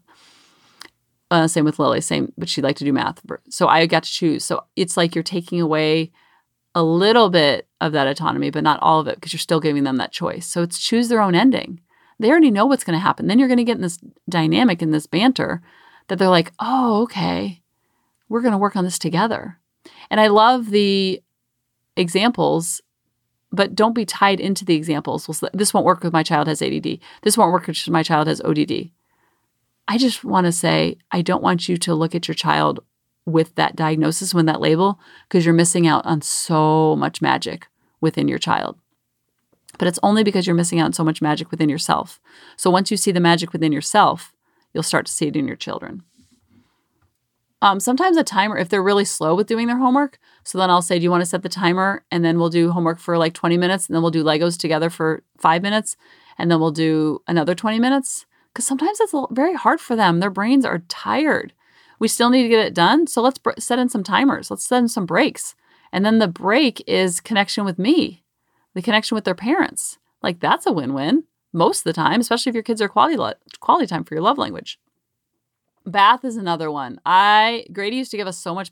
Uh, 1.31 1.47
same 1.47 1.65
with 1.65 1.79
Lily, 1.79 2.01
same, 2.01 2.33
but 2.39 2.49
she'd 2.49 2.65
like 2.65 2.77
to 2.77 2.85
do 2.85 2.93
math. 2.93 3.21
So 3.51 3.69
I 3.69 3.87
got 3.87 4.03
to 4.03 4.11
choose. 4.11 4.45
So 4.45 4.65
it's 4.77 4.97
like 4.97 5.15
you're 5.15 5.23
taking 5.23 5.61
away 5.61 6.11
a 6.75 6.83
little 6.83 7.29
bit 7.29 7.69
of 7.81 7.93
that 7.93 8.07
autonomy, 8.07 8.51
but 8.51 8.65
not 8.65 8.81
all 8.81 9.01
of 9.01 9.09
it 9.09 9.17
because 9.17 9.33
you're 9.33 9.39
still 9.39 9.61
giving 9.61 9.85
them 9.85 9.97
that 9.97 10.13
choice. 10.13 10.47
So 10.47 10.63
it's 10.63 10.79
choose 10.79 11.09
their 11.09 11.21
own 11.21 11.35
ending. 11.35 11.81
They 12.19 12.31
already 12.31 12.51
know 12.51 12.67
what's 12.67 12.85
going 12.85 12.99
to 12.99 13.03
happen. 13.03 13.27
Then 13.27 13.39
you're 13.39 13.49
going 13.49 13.59
to 13.59 13.65
get 13.65 13.77
in 13.77 13.83
this 13.83 13.99
dynamic 14.29 14.83
in 14.83 14.91
this 14.91 15.07
banter 15.07 15.63
that 16.09 16.19
they're 16.19 16.29
like, 16.29 16.53
oh, 16.59 17.03
okay, 17.03 17.63
we're 18.29 18.41
going 18.41 18.53
to 18.53 18.59
work 18.59 18.77
on 18.77 18.85
this 18.85 18.99
together. 18.99 19.59
And 20.11 20.21
I 20.21 20.29
love 20.29 20.71
the 20.71 21.23
examples, 21.97 22.81
but 23.51 23.75
don't 23.75 23.95
be 23.95 24.05
tied 24.05 24.41
into 24.41 24.65
the 24.65 24.75
examples. 24.75 25.27
Well, 25.29 25.51
this 25.55 25.73
won't 25.73 25.87
work 25.87 26.05
if 26.05 26.13
my 26.13 26.23
child 26.23 26.49
has 26.49 26.61
ADD. 26.61 26.99
This 27.23 27.37
won't 27.37 27.53
work 27.53 27.69
if 27.69 27.89
my 27.89 28.03
child 28.03 28.27
has 28.29 28.41
ODD. 28.43 28.91
I 29.87 29.97
just 29.97 30.23
want 30.23 30.45
to 30.45 30.53
say, 30.53 30.99
I 31.11 31.23
don't 31.23 31.43
want 31.43 31.69
you 31.69 31.77
to 31.79 31.95
look 31.95 32.15
at 32.15 32.29
your 32.29 32.35
child 32.35 32.81
with 33.25 33.55
that 33.55 33.77
diagnosis, 33.77 34.35
with 34.35 34.47
that 34.47 34.61
label, 34.61 35.01
because 35.29 35.45
you're 35.45 35.55
missing 35.55 35.87
out 35.87 36.05
on 36.05 36.21
so 36.21 36.95
much 36.97 37.23
magic 37.23 37.69
within 38.01 38.29
your 38.29 38.39
child. 38.39 38.79
But 39.79 39.89
it's 39.89 39.99
only 40.03 40.25
because 40.25 40.47
you're 40.47 40.57
missing 40.57 40.81
out 40.81 40.87
on 40.87 40.93
so 40.93 41.05
much 41.05 41.23
magic 41.23 41.51
within 41.51 41.69
yourself. 41.69 42.21
So 42.57 42.71
once 42.71 42.91
you 42.91 42.97
see 42.97 43.13
the 43.13 43.21
magic 43.21 43.53
within 43.53 43.73
yourself, 43.73 44.33
you'll 44.75 44.83
start 44.83 45.07
to 45.07 45.13
see 45.13 45.27
it 45.27 45.37
in 45.37 45.47
your 45.47 45.57
children. 45.57 46.03
Um, 47.61 47.81
sometimes 47.81 48.17
a 48.17 48.23
timer, 48.23 48.57
if 48.57 48.69
they're 48.69 48.83
really 48.83 49.05
slow 49.05 49.35
with 49.35 49.49
doing 49.49 49.67
their 49.67 49.79
homework, 49.79 50.19
so 50.45 50.59
then 50.59 50.71
I'll 50.71 50.83
say, 50.83 50.99
Do 50.99 51.03
you 51.03 51.11
want 51.11 51.23
to 51.23 51.27
set 51.27 51.43
the 51.43 51.49
timer? 51.49 52.05
And 52.11 52.25
then 52.25 52.39
we'll 52.39 52.51
do 52.51 52.71
homework 52.71 52.99
for 52.99 53.19
like 53.19 53.35
20 53.35 53.57
minutes, 53.57 53.87
and 53.87 53.95
then 53.95 54.03
we'll 54.03 54.13
do 54.13 54.25
Legos 54.25 54.59
together 54.59 54.91
for 54.91 55.25
five 55.39 55.63
minutes, 55.63 55.97
and 56.39 56.51
then 56.51 56.61
we'll 56.61 56.71
do 56.71 57.21
another 57.27 57.55
20 57.55 57.79
minutes. 57.79 58.27
Because 58.53 58.65
sometimes 58.65 59.01
it's 59.01 59.15
very 59.31 59.55
hard 59.55 59.81
for 59.81 59.95
them. 59.95 60.21
Their 60.21 60.31
brains 60.31 60.65
are 60.65 60.79
tired 60.89 61.53
we 61.99 62.09
still 62.09 62.31
need 62.31 62.43
to 62.43 62.49
get 62.49 62.65
it 62.65 62.75
done. 62.75 63.07
So 63.07 63.23
let's 63.23 63.39
br- 63.39 63.51
set 63.59 63.79
in 63.79 63.89
some 63.89 64.03
timers. 64.03 64.51
Let's 64.51 64.67
set 64.67 64.79
in 64.79 64.89
some 64.89 65.07
breaks. 65.07 65.55
And 65.93 66.05
then 66.05 66.19
the 66.19 66.29
break 66.29 66.83
is 66.87 67.21
connection 67.21 67.65
with 67.65 67.79
me, 67.79 68.23
the 68.75 68.83
connection 68.83 69.15
with 69.15 69.25
their 69.25 69.35
parents. 69.35 69.99
Like 70.23 70.41
that's 70.41 70.67
a 70.67 70.73
win 70.73 70.95
win 70.95 71.25
most 71.53 71.81
of 71.81 71.85
the 71.85 71.93
time, 71.93 72.21
especially 72.21 72.51
if 72.51 72.55
your 72.55 72.63
kids 72.63 72.83
are 72.83 72.89
quality, 72.89 73.17
lo- 73.17 73.33
quality 73.61 73.87
time 73.87 74.05
for 74.05 74.15
your 74.15 74.23
love 74.23 74.39
language. 74.39 74.79
Bath 75.89 76.25
is 76.25 76.37
another 76.37 76.71
one. 76.71 77.01
I, 77.07 77.65
Grady 77.73 77.97
used 77.97 78.11
to 78.11 78.17
give 78.17 78.27
us 78.27 78.39
so 78.39 78.55
much 78.55 78.71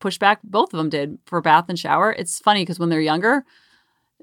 pushback. 0.00 0.38
Both 0.42 0.74
of 0.74 0.78
them 0.78 0.88
did 0.88 1.18
for 1.24 1.40
bath 1.40 1.66
and 1.68 1.78
shower. 1.78 2.12
It's 2.12 2.40
funny 2.40 2.62
because 2.62 2.78
when 2.78 2.88
they're 2.88 3.00
younger, 3.00 3.44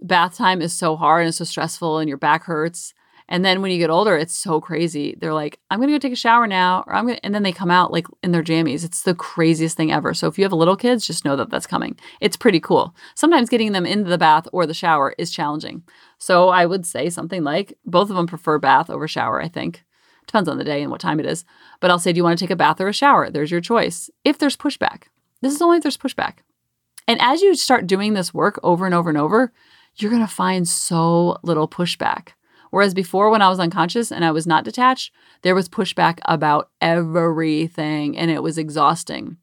bath 0.01 0.37
time 0.37 0.61
is 0.61 0.73
so 0.73 0.95
hard 0.95 1.21
and 1.21 1.29
it's 1.29 1.37
so 1.37 1.45
stressful 1.45 1.99
and 1.99 2.09
your 2.09 2.17
back 2.17 2.43
hurts. 2.43 2.93
And 3.29 3.45
then 3.45 3.61
when 3.61 3.71
you 3.71 3.77
get 3.77 3.89
older, 3.89 4.17
it's 4.17 4.33
so 4.35 4.59
crazy. 4.59 5.15
They're 5.17 5.33
like, 5.33 5.57
I'm 5.71 5.79
gonna 5.79 5.93
go 5.93 5.97
take 5.97 6.11
a 6.11 6.17
shower 6.17 6.45
now, 6.45 6.83
or 6.85 6.93
I'm 6.93 7.07
gonna, 7.07 7.19
and 7.23 7.33
then 7.33 7.43
they 7.43 7.53
come 7.53 7.71
out 7.71 7.93
like 7.93 8.05
in 8.21 8.33
their 8.33 8.43
jammies. 8.43 8.83
It's 8.83 9.03
the 9.03 9.15
craziest 9.15 9.77
thing 9.77 9.93
ever. 9.93 10.13
So 10.13 10.27
if 10.27 10.37
you 10.37 10.43
have 10.43 10.51
little 10.51 10.75
kids, 10.75 11.07
just 11.07 11.23
know 11.23 11.37
that 11.37 11.49
that's 11.49 11.65
coming. 11.65 11.97
It's 12.19 12.35
pretty 12.35 12.59
cool. 12.59 12.93
Sometimes 13.15 13.49
getting 13.49 13.71
them 13.71 13.85
into 13.85 14.09
the 14.09 14.17
bath 14.17 14.47
or 14.51 14.65
the 14.65 14.73
shower 14.73 15.15
is 15.17 15.31
challenging. 15.31 15.83
So 16.17 16.49
I 16.49 16.65
would 16.65 16.85
say 16.85 17.09
something 17.09 17.43
like 17.45 17.77
both 17.85 18.09
of 18.09 18.17
them 18.17 18.27
prefer 18.27 18.59
bath 18.59 18.89
over 18.89 19.07
shower, 19.07 19.41
I 19.41 19.47
think. 19.47 19.85
Depends 20.27 20.49
on 20.49 20.57
the 20.57 20.63
day 20.63 20.81
and 20.81 20.91
what 20.91 21.01
time 21.01 21.19
it 21.19 21.25
is. 21.25 21.45
But 21.79 21.91
I'll 21.91 21.99
say, 21.99 22.13
do 22.13 22.17
you 22.17 22.23
want 22.23 22.37
to 22.37 22.43
take 22.43 22.51
a 22.51 22.55
bath 22.55 22.79
or 22.81 22.87
a 22.87 22.93
shower? 22.93 23.29
There's 23.29 23.51
your 23.51 23.61
choice. 23.61 24.09
If 24.23 24.37
there's 24.37 24.57
pushback, 24.57 25.03
this 25.41 25.53
is 25.53 25.61
only 25.61 25.77
if 25.77 25.83
there's 25.83 25.97
pushback. 25.97 26.37
And 27.07 27.19
as 27.21 27.41
you 27.41 27.55
start 27.55 27.87
doing 27.87 28.13
this 28.13 28.33
work 28.33 28.59
over 28.63 28.85
and 28.85 28.95
over 28.95 29.09
and 29.09 29.17
over, 29.17 29.51
you're 29.95 30.11
going 30.11 30.25
to 30.25 30.33
find 30.33 30.67
so 30.67 31.37
little 31.43 31.67
pushback. 31.67 32.29
Whereas 32.71 32.93
before, 32.93 33.29
when 33.29 33.41
I 33.41 33.49
was 33.49 33.59
unconscious 33.59 34.11
and 34.11 34.25
I 34.25 34.31
was 34.31 34.47
not 34.47 34.63
detached, 34.63 35.13
there 35.43 35.53
was 35.53 35.69
pushback 35.69 36.17
about 36.25 36.71
everything 36.81 38.17
and 38.17 38.31
it 38.31 38.41
was 38.41 38.57
exhausting. 38.57 39.37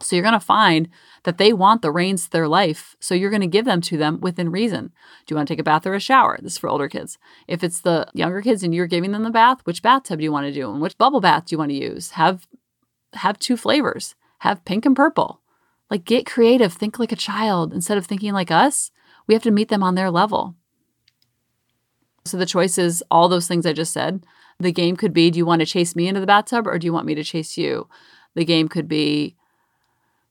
So 0.00 0.16
you're 0.16 0.22
going 0.22 0.32
to 0.32 0.40
find 0.40 0.88
that 1.24 1.38
they 1.38 1.52
want 1.52 1.82
the 1.82 1.90
reins 1.90 2.24
to 2.24 2.30
their 2.30 2.48
life. 2.48 2.96
So 3.00 3.14
you're 3.14 3.30
going 3.30 3.42
to 3.42 3.46
give 3.46 3.64
them 3.64 3.80
to 3.82 3.96
them 3.96 4.20
within 4.20 4.50
reason. 4.50 4.92
Do 5.26 5.32
you 5.32 5.36
want 5.36 5.48
to 5.48 5.52
take 5.52 5.60
a 5.60 5.64
bath 5.64 5.86
or 5.86 5.94
a 5.94 6.00
shower? 6.00 6.38
This 6.40 6.52
is 6.52 6.58
for 6.58 6.70
older 6.70 6.88
kids. 6.88 7.18
If 7.46 7.62
it's 7.62 7.80
the 7.80 8.06
younger 8.14 8.40
kids 8.40 8.62
and 8.62 8.74
you're 8.74 8.86
giving 8.86 9.12
them 9.12 9.24
the 9.24 9.30
bath, 9.30 9.58
which 9.64 9.82
bathtub 9.82 10.18
do 10.18 10.24
you 10.24 10.32
want 10.32 10.46
to 10.46 10.52
do 10.52 10.70
and 10.70 10.80
which 10.80 10.96
bubble 10.98 11.20
bath 11.20 11.46
do 11.46 11.54
you 11.54 11.58
want 11.58 11.70
to 11.70 11.76
use? 11.76 12.12
Have 12.12 12.46
have 13.14 13.38
two 13.38 13.56
flavors. 13.56 14.14
Have 14.38 14.64
pink 14.64 14.86
and 14.86 14.96
purple. 14.96 15.40
Like, 15.90 16.04
get 16.04 16.24
creative, 16.24 16.72
think 16.72 16.98
like 16.98 17.12
a 17.12 17.16
child. 17.16 17.72
Instead 17.72 17.98
of 17.98 18.06
thinking 18.06 18.32
like 18.32 18.50
us, 18.50 18.90
we 19.26 19.34
have 19.34 19.42
to 19.42 19.50
meet 19.50 19.68
them 19.68 19.82
on 19.82 19.96
their 19.96 20.10
level. 20.10 20.54
So 22.24 22.36
the 22.36 22.46
choice 22.46 22.78
is 22.78 23.02
all 23.10 23.28
those 23.28 23.48
things 23.48 23.66
I 23.66 23.72
just 23.72 23.92
said. 23.92 24.24
The 24.58 24.72
game 24.72 24.96
could 24.96 25.12
be 25.12 25.30
do 25.30 25.38
you 25.38 25.46
want 25.46 25.60
to 25.60 25.66
chase 25.66 25.96
me 25.96 26.06
into 26.06 26.20
the 26.20 26.26
bathtub 26.26 26.66
or 26.66 26.78
do 26.78 26.86
you 26.86 26.92
want 26.92 27.06
me 27.06 27.14
to 27.14 27.24
chase 27.24 27.56
you? 27.56 27.88
The 28.34 28.44
game 28.44 28.68
could 28.68 28.88
be 28.88 29.36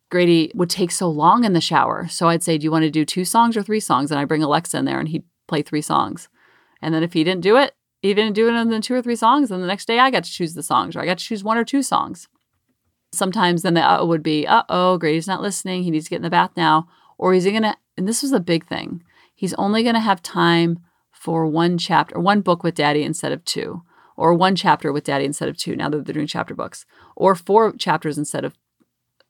Grady 0.10 0.52
would 0.56 0.70
take 0.70 0.92
so 0.92 1.08
long 1.10 1.44
in 1.44 1.54
the 1.54 1.62
shower. 1.62 2.08
So 2.08 2.28
I'd 2.28 2.44
say, 2.44 2.58
Do 2.58 2.64
you 2.64 2.72
want 2.72 2.84
to 2.84 2.90
do 2.90 3.06
two 3.06 3.26
songs 3.26 3.56
or 3.56 3.64
three 3.64 3.80
songs? 3.80 4.12
And 4.12 4.20
I 4.20 4.26
bring 4.26 4.44
Alexa 4.44 4.78
in 4.78 4.86
there 4.86 5.00
and 5.00 5.10
he'd 5.10 5.24
play 5.48 5.62
three 5.62 5.82
songs. 5.82 6.30
And 6.82 6.94
then 6.94 7.04
if 7.04 7.14
he 7.14 7.24
didn't 7.24 7.42
do 7.42 7.58
it, 7.58 7.74
he 8.02 8.14
didn't 8.14 8.36
do 8.36 8.48
it 8.48 8.54
in 8.54 8.70
the 8.70 8.80
two 8.80 8.96
or 8.96 9.02
three 9.02 9.16
songs. 9.16 9.52
And 9.52 9.62
the 9.62 9.68
next 9.68 9.88
day 9.88 10.00
I 10.00 10.10
got 10.10 10.24
to 10.24 10.32
choose 10.32 10.54
the 10.54 10.64
songs 10.64 10.96
or 10.96 11.02
I 11.02 11.06
got 11.06 11.20
to 11.20 11.24
choose 11.24 11.44
one 11.44 11.58
or 11.58 11.66
two 11.66 11.84
songs. 11.84 12.28
Sometimes 13.12 13.62
then 13.62 13.74
the 13.74 13.84
uh 13.84 14.06
would 14.06 14.24
be, 14.24 14.48
uh 14.48 14.64
oh, 14.70 14.98
Grady's 14.98 15.28
not 15.28 15.42
listening. 15.42 15.84
He 15.84 15.92
needs 15.92 16.06
to 16.06 16.10
get 16.10 16.18
in 16.18 16.24
the 16.24 16.30
bath 16.30 16.52
now. 16.56 16.88
Or 17.18 17.34
is 17.34 17.44
he 17.44 17.52
going 17.52 17.64
to, 17.64 17.76
and 17.98 18.08
this 18.08 18.24
was 18.24 18.32
a 18.32 18.40
big 18.40 18.66
thing, 18.68 19.04
he's 19.36 19.54
only 19.56 19.84
going 19.84 19.96
to 19.96 20.02
have 20.02 20.24
time 20.24 20.80
for 21.12 21.46
one 21.46 21.78
chapter, 21.78 22.18
one 22.18 22.42
book 22.42 22.64
with 22.64 22.76
daddy 22.76 23.04
instead 23.04 23.34
of 23.34 23.44
two, 23.44 23.84
or 24.16 24.34
one 24.34 24.56
chapter 24.56 24.94
with 24.94 25.04
daddy 25.04 25.26
instead 25.26 25.50
of 25.50 25.58
two, 25.58 25.76
now 25.76 25.90
that 25.90 26.06
they're 26.06 26.14
doing 26.14 26.28
chapter 26.28 26.56
books, 26.56 26.86
or 27.16 27.36
four 27.36 27.74
chapters 27.74 28.18
instead 28.18 28.46
of 28.46 28.56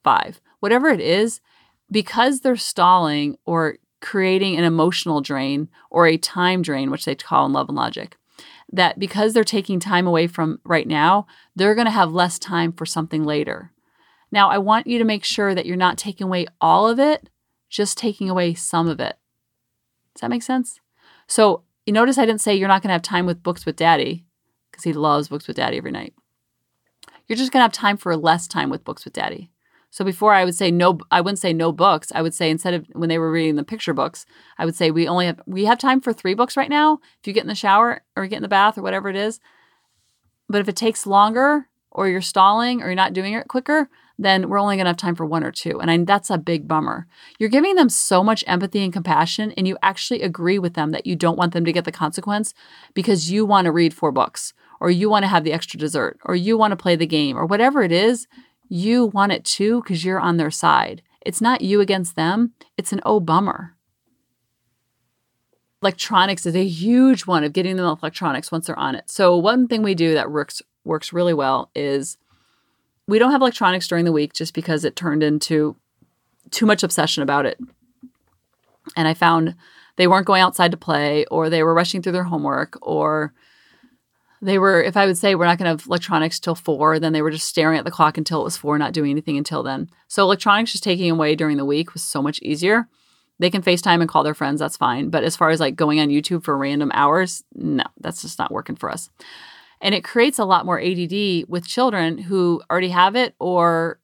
five. 0.04 0.42
Whatever 0.60 0.90
it 0.90 1.00
is, 1.00 1.42
because 1.92 2.42
they're 2.42 2.56
stalling 2.56 3.38
or 3.46 3.78
creating 4.02 4.58
an 4.58 4.64
emotional 4.64 5.22
drain 5.22 5.70
or 5.90 6.08
a 6.08 6.18
time 6.18 6.62
drain, 6.62 6.92
which 6.92 7.06
they 7.06 7.16
call 7.16 7.46
in 7.46 7.54
love 7.54 7.70
and 7.70 7.78
logic, 7.78 8.18
that 8.72 9.00
because 9.00 9.34
they're 9.34 9.44
taking 9.44 9.80
time 9.80 10.08
away 10.08 10.28
from 10.28 10.60
right 10.64 10.88
now, 10.88 11.26
they're 11.56 11.76
going 11.76 11.86
to 11.86 11.92
have 11.92 12.12
less 12.12 12.38
time 12.38 12.72
for 12.72 12.86
something 12.86 13.24
later. 13.24 13.72
Now, 14.32 14.50
I 14.50 14.60
want 14.60 14.88
you 14.88 15.00
to 15.00 15.06
make 15.06 15.24
sure 15.24 15.56
that 15.56 15.66
you're 15.66 15.76
not 15.76 15.98
taking 15.98 16.26
away 16.26 16.46
all 16.62 16.88
of 16.88 17.00
it, 17.00 17.30
just 17.70 17.98
taking 17.98 18.30
away 18.30 18.54
some 18.54 18.88
of 18.88 19.00
it. 19.00 19.18
Does 20.14 20.22
that 20.22 20.30
make 20.30 20.44
sense? 20.44 20.80
So, 21.28 21.64
you 21.86 21.94
notice 21.94 22.20
I 22.20 22.26
didn't 22.26 22.42
say 22.42 22.54
you're 22.54 22.68
not 22.68 22.84
going 22.84 22.90
to 22.90 22.94
have 22.94 23.02
time 23.02 23.26
with 23.26 23.42
books 23.42 23.66
with 23.66 23.76
daddy 23.76 24.26
because 24.70 24.84
he 24.84 24.94
loves 24.94 25.28
books 25.28 25.48
with 25.48 25.58
daddy 25.58 25.78
every 25.78 25.92
night. 25.92 26.14
You're 27.28 27.38
just 27.38 27.52
going 27.52 27.62
to 27.62 27.64
have 27.64 27.72
time 27.72 27.98
for 27.98 28.16
less 28.16 28.48
time 28.48 28.70
with 28.70 28.84
books 28.84 29.06
with 29.06 29.14
daddy. 29.14 29.50
So 29.92 30.06
before 30.06 30.34
I 30.34 30.46
would 30.46 30.56
say 30.56 30.70
no, 30.72 31.00
I 31.12 31.22
wouldn't 31.22 31.40
say 31.40 31.52
no 31.52 31.72
books. 31.72 32.12
I 32.14 32.22
would 32.22 32.34
say 32.34 32.50
instead 32.50 32.74
of 32.74 32.86
when 32.94 33.10
they 33.10 33.18
were 33.18 33.32
reading 33.32 33.56
the 33.56 33.64
picture 33.64 33.94
books, 33.94 34.26
I 34.58 34.66
would 34.66 34.76
say 34.76 34.92
we 34.92 35.08
only 35.08 35.26
have 35.26 35.42
we 35.46 35.66
have 35.66 35.80
time 35.80 36.00
for 36.00 36.14
three 36.14 36.36
books 36.36 36.56
right 36.56 36.70
now. 36.70 37.00
If 37.20 37.28
you 37.28 37.34
get 37.34 37.44
in 37.44 37.50
the 37.50 37.56
shower 37.56 38.04
or 38.16 38.28
get 38.28 38.38
in 38.38 38.44
the 38.44 38.48
bath 38.48 38.78
or 38.78 38.82
whatever 38.82 39.10
it 39.10 39.16
is, 39.16 39.40
but 40.48 40.62
if 40.62 40.70
it 40.70 40.76
takes 40.76 41.08
longer 41.08 41.68
or 41.92 42.08
you're 42.08 42.22
stalling 42.22 42.82
or 42.82 42.86
you're 42.86 42.96
not 42.96 43.14
doing 43.14 43.34
it 43.34 43.48
quicker, 43.48 43.90
then 44.20 44.50
we're 44.50 44.60
only 44.60 44.76
going 44.76 44.86
to 44.86 44.90
have 44.90 44.98
time 44.98 45.16
for 45.16 45.26
one 45.26 45.44
or 45.44 45.52
two. 45.52 45.80
And 45.80 45.90
I, 45.90 45.98
that's 45.98 46.30
a 46.30 46.38
big 46.38 46.68
bummer. 46.68 47.08
You're 47.40 47.50
giving 47.50 47.76
them 47.76 47.90
so 47.90 48.22
much 48.24 48.44
empathy 48.46 48.84
and 48.84 48.92
compassion, 48.92 49.54
and 49.54 49.68
you 49.68 49.78
actually 49.82 50.22
agree 50.22 50.60
with 50.60 50.74
them 50.74 50.92
that 50.92 51.08
you 51.08 51.16
don't 51.16 51.38
want 51.38 51.54
them 51.54 51.66
to 51.66 51.72
get 51.72 51.86
the 51.86 51.92
consequence 51.92 52.54
because 52.94 53.32
you 53.32 53.46
want 53.46 53.66
to 53.66 53.72
read 53.72 53.94
four 53.94 54.12
books, 54.12 54.54
or 54.82 54.92
you 54.92 55.10
want 55.10 55.24
to 55.24 55.30
have 55.30 55.46
the 55.46 55.54
extra 55.54 55.80
dessert, 55.80 56.20
or 56.26 56.36
you 56.36 56.58
want 56.58 56.74
to 56.74 56.78
play 56.78 56.98
the 56.98 57.08
game, 57.08 57.38
or 57.38 57.46
whatever 57.46 57.82
it 57.82 57.94
is. 57.94 58.28
You 58.70 59.08
want 59.08 59.32
it 59.32 59.44
too 59.44 59.82
because 59.82 60.06
you're 60.06 60.20
on 60.20 60.38
their 60.38 60.52
side. 60.52 61.02
It's 61.26 61.42
not 61.42 61.62
you 61.62 61.82
against 61.82 62.16
them, 62.16 62.54
it's 62.78 62.94
an 62.94 63.02
oh 63.04 63.20
bummer. 63.20 63.76
Electronics 65.82 66.46
is 66.46 66.56
a 66.56 66.66
huge 66.66 67.26
one 67.26 67.44
of 67.44 67.54
getting 67.54 67.78
them 67.78 67.86
electronics 67.86 68.52
once 68.52 68.68
they're 68.68 68.80
on 68.80 68.96
it. 68.96 69.10
So, 69.10 69.36
one 69.36 69.68
thing 69.68 69.82
we 69.82 69.96
do 69.96 70.14
that 70.14 70.32
works 70.32 70.62
works 70.86 71.12
really 71.12 71.34
well 71.34 71.72
is 71.76 72.18
we 73.08 73.18
don't 73.18 73.32
have 73.32 73.42
electronics 73.42 73.88
during 73.88 74.06
the 74.06 74.12
week 74.12 74.34
just 74.34 74.54
because 74.54 74.86
it 74.86 74.96
turned 74.96 75.24
into 75.24 75.76
too 76.52 76.66
much 76.66 76.84
obsession 76.84 77.24
about 77.24 77.46
it. 77.46 77.60
And 78.96 79.08
I 79.08 79.14
found 79.14 79.56
they 79.96 80.08
weren't 80.08 80.28
going 80.28 80.42
outside 80.42 80.72
to 80.72 80.78
play 80.78 81.26
or 81.26 81.50
they 81.50 81.64
were 81.64 81.74
rushing 81.74 82.02
through 82.02 82.14
their 82.14 82.24
homework 82.24 82.78
or 82.82 83.34
they 84.42 84.58
were 84.58 84.82
if 84.82 84.96
i 84.96 85.06
would 85.06 85.18
say 85.18 85.36
we're 85.36 85.46
not 85.46 85.58
going 85.58 85.66
to 85.66 85.82
have 85.82 85.88
electronics 85.88 86.40
till 86.40 86.56
four 86.56 87.00
then 87.00 87.14
they 87.14 87.22
were 87.22 87.32
just 87.32 87.48
staring 87.48 87.78
at 87.78 87.86
the 87.86 87.92
clock 87.92 88.18
until 88.18 88.42
it 88.42 88.46
was 88.46 88.58
four 88.58 88.78
not 88.78 88.94
doing 88.94 89.12
anything 89.12 89.38
until 89.38 89.64
then. 89.64 89.90
So 90.08 90.24
electronics 90.24 90.72
just 90.72 90.84
taking 90.84 91.12
away 91.12 91.36
during 91.36 91.58
the 91.58 91.66
week 91.66 91.94
was 91.94 92.04
so 92.04 92.22
much 92.22 92.40
easier. 92.42 92.88
They 93.40 93.50
can 93.50 93.62
facetime 93.62 94.02
and 94.02 94.10
call 94.10 94.24
their 94.24 94.34
friends 94.34 94.60
that's 94.60 94.78
fine. 94.78 95.10
But 95.10 95.24
as 95.24 95.36
far 95.36 95.50
as 95.50 95.60
like 95.60 95.76
going 95.76 96.00
on 96.00 96.10
youtube 96.10 96.44
for 96.44 96.58
random 96.58 96.92
hours 96.94 97.44
no 97.54 97.84
that's 98.00 98.22
just 98.22 98.40
not 98.40 98.52
working 98.52 98.76
for 98.76 98.92
us. 98.92 99.10
And 99.82 99.96
it 99.96 100.04
creates 100.04 100.40
a 100.40 100.46
lot 100.46 100.66
more 100.66 100.80
ADD 100.80 101.46
with 101.48 101.66
children 101.66 102.18
who 102.18 102.62
already 102.70 102.90
have 102.90 103.16
it 103.16 103.36
or 103.40 104.00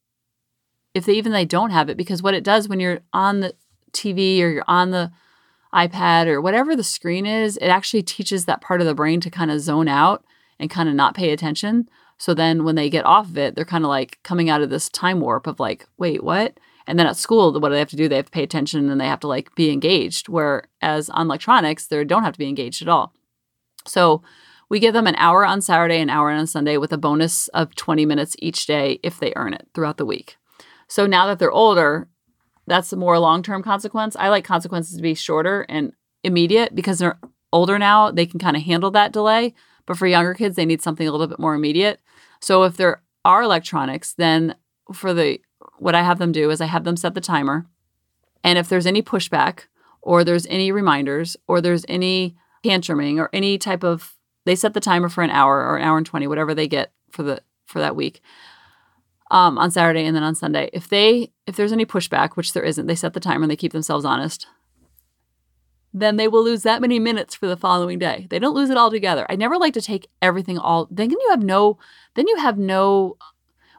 if 0.94 1.06
they 1.06 1.14
even 1.14 1.34
they 1.34 1.46
don't 1.46 1.72
have 1.72 1.90
it 1.90 1.98
because 1.98 2.24
what 2.24 2.34
it 2.34 2.44
does 2.44 2.70
when 2.70 2.80
you're 2.80 3.02
on 3.12 3.42
the 3.42 3.54
TV 3.92 4.42
or 4.42 4.50
you're 4.50 4.64
on 4.68 4.92
the 4.92 5.12
iPad 5.76 6.28
or 6.28 6.42
whatever 6.42 6.76
the 6.76 6.84
screen 6.84 7.26
is, 7.26 7.58
it 7.58 7.68
actually 7.68 8.04
teaches 8.04 8.46
that 8.46 8.62
part 8.62 8.82
of 8.82 8.88
the 8.88 8.96
brain 8.96 9.20
to 9.22 9.30
kind 9.30 9.52
of 9.52 9.60
zone 9.60 9.88
out 9.88 10.24
and 10.60 10.70
kind 10.70 10.88
of 10.88 10.96
not 10.96 11.16
pay 11.16 11.32
attention. 11.32 11.90
So 12.18 12.34
then 12.34 12.64
when 12.64 12.76
they 12.76 12.90
get 12.90 13.06
off 13.06 13.28
of 13.28 13.38
it, 13.38 13.56
they're 13.56 13.66
kind 13.66 13.84
of 13.84 13.90
like 13.90 14.20
coming 14.24 14.50
out 14.50 14.62
of 14.62 14.70
this 14.70 14.90
time 14.90 15.20
warp 15.20 15.48
of 15.48 15.60
like, 15.60 15.86
wait, 15.98 16.24
what? 16.24 16.58
And 16.88 16.98
then 16.98 17.08
at 17.08 17.18
school, 17.18 17.52
what 17.60 17.70
do 17.70 17.74
they 17.74 17.80
have 17.80 17.90
to 17.90 17.96
do? 17.96 18.08
They 18.08 18.16
have 18.16 18.26
to 18.26 18.32
pay 18.32 18.44
attention 18.44 18.90
and 18.90 19.02
they 19.02 19.08
have 19.08 19.20
to 19.22 19.28
like 19.28 19.54
be 19.56 19.72
engaged. 19.72 20.30
Whereas 20.30 21.10
on 21.10 21.28
electronics, 21.28 21.88
they 21.88 22.04
don't 22.04 22.24
have 22.24 22.34
to 22.34 22.40
be 22.40 22.48
engaged 22.48 22.82
at 22.82 22.88
all. 22.88 23.14
So 23.86 24.24
we 24.70 24.80
give 24.80 24.94
them 24.94 25.08
an 25.08 25.16
hour 25.16 25.46
on 25.46 25.62
Saturday, 25.62 26.00
an 26.00 26.10
hour 26.10 26.32
on 26.32 26.48
Sunday 26.48 26.78
with 26.78 26.94
a 26.94 26.98
bonus 26.98 27.48
of 27.50 27.76
20 27.76 28.06
minutes 28.06 28.36
each 28.40 28.66
day 28.66 29.00
if 29.04 29.20
they 29.20 29.34
earn 29.36 29.54
it 29.54 29.68
throughout 29.74 29.98
the 29.98 30.06
week. 30.06 30.38
So 30.88 31.06
now 31.06 31.28
that 31.28 31.40
they're 31.40 31.52
older, 31.52 32.08
that's 32.68 32.90
the 32.90 32.96
more 32.96 33.20
long 33.20 33.44
term 33.44 33.64
consequence. 33.64 34.16
I 34.16 34.30
like 34.30 34.44
consequences 34.44 34.96
to 34.96 35.02
be 35.02 35.14
shorter 35.14 35.66
and 35.70 35.94
immediate 36.24 36.76
because 36.76 37.00
they're 37.00 37.20
older 37.54 37.80
now, 37.80 38.12
they 38.12 38.26
can 38.26 38.40
kind 38.40 38.58
of 38.58 38.64
handle 38.64 38.92
that 38.92 39.14
delay. 39.14 39.54
But 39.86 39.98
for 39.98 40.08
younger 40.08 40.34
kids, 40.34 40.56
they 40.56 40.66
need 40.66 40.82
something 40.82 41.08
a 41.08 41.12
little 41.12 41.28
bit 41.28 41.40
more 41.40 41.54
immediate. 41.54 42.00
So 42.42 42.64
if 42.64 42.76
there 42.76 43.02
are 43.24 43.44
electronics, 43.44 44.14
then 44.14 44.56
for 44.94 45.14
the 45.14 45.40
what 45.78 45.96
I 45.96 46.04
have 46.04 46.20
them 46.20 46.32
do 46.32 46.50
is 46.50 46.62
I 46.62 46.66
have 46.66 46.84
them 46.84 46.98
set 46.98 47.14
the 47.14 47.22
timer. 47.22 47.68
And 48.44 48.58
if 48.58 48.70
there's 48.70 48.86
any 48.86 49.02
pushback 49.02 49.66
or 50.02 50.24
there's 50.24 50.46
any 50.48 50.72
reminders 50.72 51.36
or 51.48 51.62
there's 51.62 51.86
any 51.88 52.36
tantruming 52.64 53.18
or 53.20 53.30
any 53.34 53.58
type 53.58 53.84
of 53.84 54.16
they 54.46 54.56
set 54.56 54.74
the 54.74 54.80
timer 54.80 55.10
for 55.10 55.24
an 55.24 55.30
hour 55.30 55.66
or 55.66 55.78
an 55.78 55.84
hour 55.84 55.98
and 55.98 56.06
20 56.06 56.28
whatever 56.28 56.54
they 56.54 56.68
get 56.68 56.92
for 57.12 57.24
the 57.24 57.42
for 57.66 57.80
that 57.80 57.96
week 57.96 58.22
um, 59.36 59.58
on 59.58 59.70
saturday 59.70 60.06
and 60.06 60.16
then 60.16 60.24
on 60.24 60.34
sunday 60.34 60.70
if 60.74 60.88
they 60.88 61.32
if 61.46 61.56
there's 61.56 61.72
any 61.72 61.86
pushback 61.86 62.32
which 62.36 62.54
there 62.54 62.64
isn't 62.64 62.88
they 62.88 62.96
set 62.96 63.14
the 63.14 63.20
timer 63.20 63.44
and 63.44 63.52
they 63.52 63.56
keep 63.56 63.74
themselves 63.74 64.06
honest 64.06 64.48
then 65.94 66.18
they 66.18 66.28
will 66.28 66.44
lose 66.44 66.64
that 66.64 66.82
many 66.82 67.00
minutes 67.00 67.36
for 67.36 67.48
the 67.48 67.58
following 67.58 68.00
day 68.00 68.28
they 68.30 68.40
don't 68.40 68.56
lose 68.56 68.70
it 68.70 68.78
all 68.78 68.90
together 68.90 69.26
i 69.30 69.36
never 69.36 69.58
like 69.58 69.74
to 69.74 69.82
take 69.82 70.08
everything 70.22 70.58
all 70.58 70.88
then 70.90 71.10
you 71.12 71.28
have 71.30 71.44
no 71.44 71.78
then 72.16 72.28
you 72.28 72.38
have 72.38 72.58
no 72.58 73.18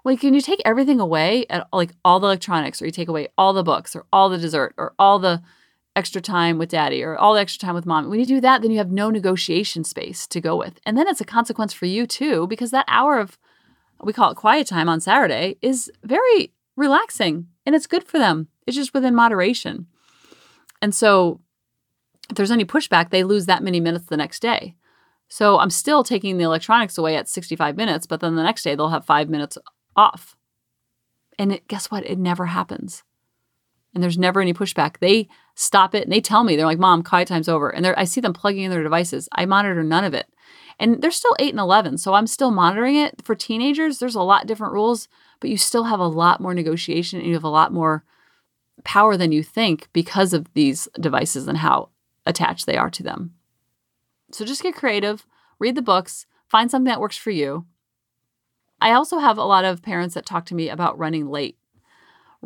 like 0.05 0.21
can 0.21 0.35
you 0.35 0.41
take 0.41 0.63
everything 0.65 1.01
away 1.01 1.45
at 1.51 1.67
like 1.73 1.93
all 2.05 2.21
the 2.21 2.27
electronics 2.27 2.81
or 2.81 2.87
you 2.87 2.93
take 2.93 3.09
away 3.09 3.29
all 3.37 3.53
the 3.53 3.65
books 3.65 3.97
or 3.97 4.05
all 4.13 4.29
the 4.29 4.39
dessert 4.39 4.75
or 4.77 4.95
all 4.99 5.19
the 5.19 5.43
extra 5.97 6.21
time 6.21 6.59
with 6.59 6.69
daddy 6.69 7.03
or 7.03 7.17
all 7.17 7.35
the 7.35 7.41
extra 7.41 7.67
time 7.67 7.75
with 7.75 7.87
mom. 7.87 8.09
When 8.11 8.21
you 8.21 8.27
do 8.27 8.41
that, 8.43 8.61
then 8.61 8.71
you 8.71 8.79
have 8.79 8.93
no 8.93 9.11
negotiation 9.11 9.83
space 9.83 10.27
to 10.29 10.41
go 10.41 10.55
with. 10.55 10.79
And 10.85 10.97
then 10.97 11.09
it's 11.09 11.23
a 11.23 11.25
consequence 11.25 11.73
for 11.73 11.87
you 11.87 12.07
too, 12.07 12.47
because 12.47 12.71
that 12.71 12.85
hour 12.87 13.19
of, 13.19 13.39
we 14.03 14.13
call 14.13 14.31
it 14.31 14.37
quiet 14.37 14.67
time 14.67 14.89
on 14.89 15.01
Saturday, 15.01 15.57
is 15.63 15.91
very 16.05 16.53
relaxing 16.77 17.49
and 17.65 17.75
it's 17.75 17.87
good 17.87 18.05
for 18.05 18.19
them. 18.19 18.49
It's 18.67 18.77
just 18.77 18.95
within 18.95 19.15
moderation. 19.15 19.87
And 20.83 20.95
so 20.95 21.41
if 22.29 22.37
there's 22.37 22.51
any 22.51 22.65
pushback, 22.65 23.11
they 23.11 23.25
lose 23.25 23.47
that 23.47 23.63
many 23.63 23.81
minutes 23.81 24.07
the 24.07 24.17
next 24.17 24.41
day. 24.41 24.75
So 25.29 25.59
I'm 25.59 25.71
still 25.71 26.05
taking 26.05 26.37
the 26.37 26.45
electronics 26.45 26.99
away 26.99 27.17
at 27.17 27.29
65 27.29 27.77
minutes, 27.77 28.07
but 28.07 28.21
then 28.21 28.37
the 28.37 28.43
next 28.43 28.63
day 28.63 28.75
they'll 28.75 28.91
have 28.91 29.05
five 29.05 29.29
minutes 29.29 29.59
off. 29.97 30.37
And 31.39 31.53
it, 31.53 31.69
guess 31.69 31.91
what? 31.91 32.07
It 32.07 32.19
never 32.19 32.47
happens 32.47 33.03
and 33.97 34.03
there's 34.03 34.19
never 34.19 34.43
any 34.43 34.53
pushback. 34.53 34.99
They 34.99 35.27
stop 35.57 35.95
it 35.95 36.05
and 36.05 36.13
they 36.13 36.21
tell 36.21 36.45
me, 36.45 36.55
they're 36.55 36.67
like, 36.67 36.79
Mom, 36.79 37.03
quiet 37.03 37.27
time's 37.27 37.49
over. 37.49 37.71
And 37.71 37.85
I 37.87 38.05
see 38.05 38.21
them 38.21 38.33
plugging 38.33 38.65
in 38.65 38.71
their 38.71 38.83
devices. 38.83 39.29
I 39.33 39.47
monitor 39.47 39.83
none 39.83 40.05
of 40.05 40.15
it. 40.15 40.29
And 40.79 41.01
they're 41.03 41.11
still 41.11 41.35
eight 41.39 41.55
and 41.55 41.59
11. 41.59 41.99
So 41.99 42.13
I'm 42.13 42.27
still 42.27 42.51
monitoring 42.51 42.97
it. 42.97 43.23
For 43.25 43.35
teenagers, 43.35 43.99
there's 43.99 44.15
a 44.15 44.23
lot 44.23 44.47
different 44.47 44.75
rules, 44.75 45.09
but 45.41 45.49
you 45.49 45.57
still 45.57 45.85
have 45.85 45.99
a 45.99 46.07
lot 46.07 46.41
more 46.41 46.55
negotiation 46.55 47.19
and 47.19 47.27
you 47.27 47.35
have 47.35 47.43
a 47.43 47.49
lot 47.49 47.73
more 47.73 48.05
power 48.85 49.17
than 49.17 49.33
you 49.33 49.43
think 49.43 49.89
because 49.95 50.35
of 50.35 50.53
these 50.53 50.87
devices 51.01 51.49
and 51.49 51.59
how 51.59 51.89
attached 52.27 52.67
they 52.67 52.77
are 52.77 52.91
to 52.91 53.03
them. 53.03 53.33
So 54.33 54.45
just 54.45 54.63
get 54.63 54.75
creative, 54.75 55.27
read 55.59 55.75
the 55.75 55.83
books, 55.83 56.27
find 56.47 56.71
something 56.71 56.91
that 56.91 57.01
works 57.01 57.17
for 57.17 57.31
you. 57.31 57.65
I 58.79 58.93
also 58.93 59.19
have 59.19 59.39
a 59.39 59.45
lot 59.45 59.65
of 59.65 59.83
parents 59.83 60.15
that 60.15 60.27
talk 60.27 60.45
to 60.47 60.55
me 60.55 60.69
about 60.69 60.99
running 60.99 61.31
late 61.31 61.57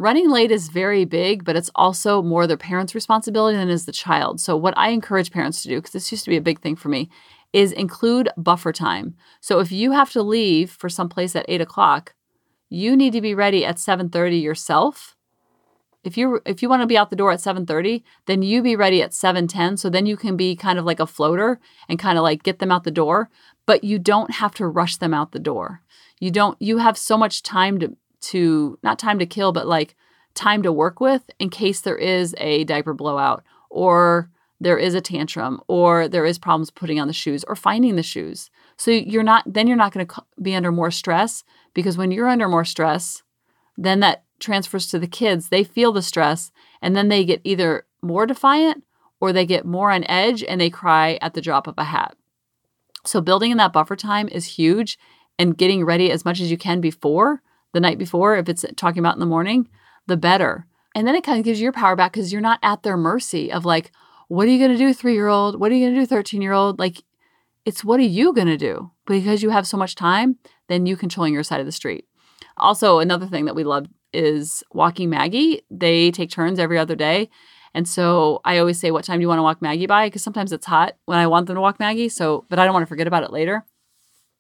Running 0.01 0.31
late 0.31 0.51
is 0.51 0.71
very 0.71 1.05
big, 1.05 1.45
but 1.45 1.57
it's 1.57 1.71
also 1.75 2.23
more 2.23 2.47
the 2.47 2.57
parent's 2.57 2.95
responsibility 2.95 3.59
than 3.59 3.69
is 3.69 3.85
the 3.85 3.93
child. 3.93 4.41
So, 4.41 4.57
what 4.57 4.73
I 4.79 4.89
encourage 4.89 5.31
parents 5.31 5.61
to 5.61 5.69
do, 5.69 5.77
because 5.77 5.93
this 5.93 6.11
used 6.11 6.25
to 6.25 6.31
be 6.31 6.39
a 6.39 6.41
big 6.41 6.59
thing 6.63 6.75
for 6.75 6.89
me, 6.89 7.11
is 7.53 7.71
include 7.71 8.31
buffer 8.39 8.73
time. 8.73 9.15
So, 9.43 9.61
if 9.61 9.71
you 9.71 9.93
have 9.93 10.11
to 10.13 10.23
leave 10.23 10.71
for 10.71 10.89
some 10.89 11.11
place 11.11 11.37
at 11.37 11.45
eight 11.51 11.61
o'clock, 11.61 12.15
you 12.71 12.97
need 12.97 13.13
to 13.13 13.21
be 13.21 13.35
ready 13.35 13.63
at 13.63 13.77
7:30 13.77 14.41
yourself 14.41 15.19
if 16.03 16.17
you 16.17 16.41
if 16.47 16.63
you 16.63 16.69
want 16.69 16.83
to 16.83 16.87
be 16.87 16.97
out 16.97 17.11
the 17.11 17.17
door 17.17 17.33
at 17.33 17.41
7:30, 17.41 18.03
then 18.27 18.43
you 18.43 18.63
be 18.63 18.77
ready 18.77 19.03
at 19.03 19.13
7:10 19.13 19.77
so 19.77 19.91
then 19.91 20.07
you 20.07 20.17
can 20.17 20.37
be 20.37 20.57
kind 20.57 20.79
of 20.79 20.85
like 20.85 21.01
a 21.01 21.07
floater 21.07 21.61
and 21.89 21.99
kind 21.99 22.17
of 22.17 22.25
like 22.25 22.43
get 22.43 22.59
them 22.59 22.73
out 22.73 22.85
the 22.85 22.91
door, 22.91 23.29
but 23.67 23.85
you 23.85 23.99
don't 23.99 24.33
have 24.33 24.55
to 24.55 24.67
rush 24.67 24.97
them 24.97 25.13
out 25.13 25.33
the 25.33 25.39
door. 25.39 25.83
You 26.19 26.31
don't 26.31 26.57
you 26.61 26.79
have 26.79 26.97
so 26.97 27.17
much 27.19 27.43
time 27.43 27.79
to 27.81 27.97
to 28.21 28.79
not 28.83 28.99
time 28.99 29.19
to 29.19 29.27
kill 29.27 29.53
but 29.53 29.67
like 29.67 29.97
time 30.35 30.63
to 30.63 30.73
work 30.73 31.01
with 31.01 31.29
in 31.39 31.51
case 31.51 31.81
there 31.81 31.99
is 31.99 32.35
a 32.39 32.65
diaper 32.65 32.95
blowout 32.95 33.43
or 33.69 34.31
there 34.61 34.79
is 34.79 34.95
a 34.95 35.01
tantrum 35.01 35.61
or 35.69 36.07
there 36.07 36.27
is 36.27 36.39
problems 36.39 36.71
putting 36.71 37.01
on 37.01 37.09
the 37.09 37.15
shoes 37.15 37.45
or 37.45 37.57
finding 37.57 37.97
the 37.97 38.03
shoes. 38.03 38.51
So 38.77 38.91
you're 38.91 39.23
not 39.23 39.45
then 39.47 39.67
you're 39.67 39.77
not 39.77 39.93
going 39.93 40.07
to 40.07 40.23
be 40.41 40.55
under 40.55 40.71
more 40.71 40.91
stress 40.91 41.45
because 41.73 41.97
when 41.97 42.11
you're 42.11 42.29
under 42.29 42.49
more 42.49 42.65
stress, 42.65 43.23
then 43.77 44.01
that 44.01 44.25
transfers 44.39 44.87
to 44.89 44.99
the 44.99 45.07
kids. 45.07 45.49
They 45.49 45.65
feel 45.65 45.93
the 45.93 46.03
stress 46.03 46.53
and 46.83 46.95
then 46.95 47.09
they 47.09 47.25
get 47.25 47.41
either 47.45 47.87
more 48.03 48.27
defiant 48.27 48.85
or 49.21 49.33
they 49.33 49.47
get 49.47 49.67
more 49.67 49.91
on 49.91 50.05
edge 50.05 50.43
and 50.45 50.61
they 50.61 50.71
cry 50.71 51.19
at 51.23 51.35
the 51.35 51.41
drop 51.41 51.67
of 51.67 51.75
a 51.79 51.85
hat. 51.85 52.17
So 53.05 53.21
building 53.21 53.51
in 53.51 53.57
that 53.57 53.73
buffer 53.73 53.97
time 53.97 54.29
is 54.29 54.45
huge 54.45 54.99
and 55.39 55.57
getting 55.57 55.85
ready 55.85 56.11
as 56.11 56.25
much 56.25 56.41
as 56.41 56.51
you 56.51 56.59
can 56.59 56.83
before 56.83 57.43
the 57.73 57.81
night 57.81 57.99
before 57.99 58.37
if 58.37 58.49
it's 58.49 58.65
talking 58.77 59.01
about 59.01 59.15
in 59.15 59.21
the 59.21 59.27
morning, 59.27 59.69
the 60.07 60.17
better. 60.17 60.67
And 60.95 61.07
then 61.07 61.15
it 61.15 61.25
kind 61.25 61.39
of 61.39 61.45
gives 61.45 61.61
you 61.61 61.65
your 61.65 61.73
power 61.73 61.97
back 61.97 62.13
because 62.13 62.33
you're 62.33 62.41
not 62.41 62.59
at 62.63 62.83
their 62.83 62.97
mercy 62.97 63.53
of 63.53 63.65
like, 63.65 63.93
what 64.29 64.47
are 64.47 64.51
you 64.51 64.59
going 64.59 64.73
to 64.73 64.77
do, 64.77 64.93
three 64.93 65.15
year 65.15 65.29
old? 65.29 65.59
What 65.59 65.71
are 65.73 65.75
you 65.75 65.87
going 65.87 65.95
to 65.95 66.01
do, 66.01 66.07
13 66.07 66.43
year 66.43 66.53
old? 66.53 66.79
Like, 66.79 67.03
it's 67.65 67.85
what 67.85 68.01
are 68.01 68.05
you 68.05 68.33
going 68.33 68.47
to 68.47 68.57
do? 68.57 68.91
Because 69.07 69.43
you 69.43 69.51
have 69.51 69.67
so 69.67 69.77
much 69.77 69.95
time, 69.95 70.39
then 70.69 70.87
you 70.87 70.97
controlling 70.97 71.35
your 71.35 71.43
side 71.43 71.61
of 71.61 71.67
the 71.67 71.73
street. 71.73 72.07
Also, 72.57 72.99
another 72.99 73.27
thing 73.27 73.45
that 73.45 73.55
we 73.55 73.65
love 73.65 73.87
is 74.13 74.63
walking 74.73 75.11
Maggie. 75.11 75.63
They 75.71 76.11
take 76.11 76.31
turns 76.31 76.59
every 76.59 76.79
other 76.79 76.97
day. 76.97 77.31
And 77.75 77.89
so 77.89 78.41
I 78.45 78.59
always 78.59 78.81
say, 78.81 78.91
What 78.91 79.05
time 79.05 79.19
do 79.19 79.23
you 79.23 79.29
want 79.29 79.39
to 79.39 79.43
walk 79.43 79.63
Maggie 79.63 79.87
by? 79.87 80.07
Because 80.07 80.23
sometimes 80.23 80.53
it's 80.53 80.67
hot 80.67 80.97
when 81.07 81.19
I 81.19 81.27
want 81.27 81.47
them 81.47 81.55
to 81.55 81.61
walk 81.61 81.79
Maggie. 81.79 82.09
So, 82.09 82.45
but 82.49 82.59
I 82.59 82.65
don't 82.65 82.75
want 82.75 82.83
to 82.83 82.89
forget 82.89 83.07
about 83.07 83.23
it 83.23 83.33
later. 83.33 83.65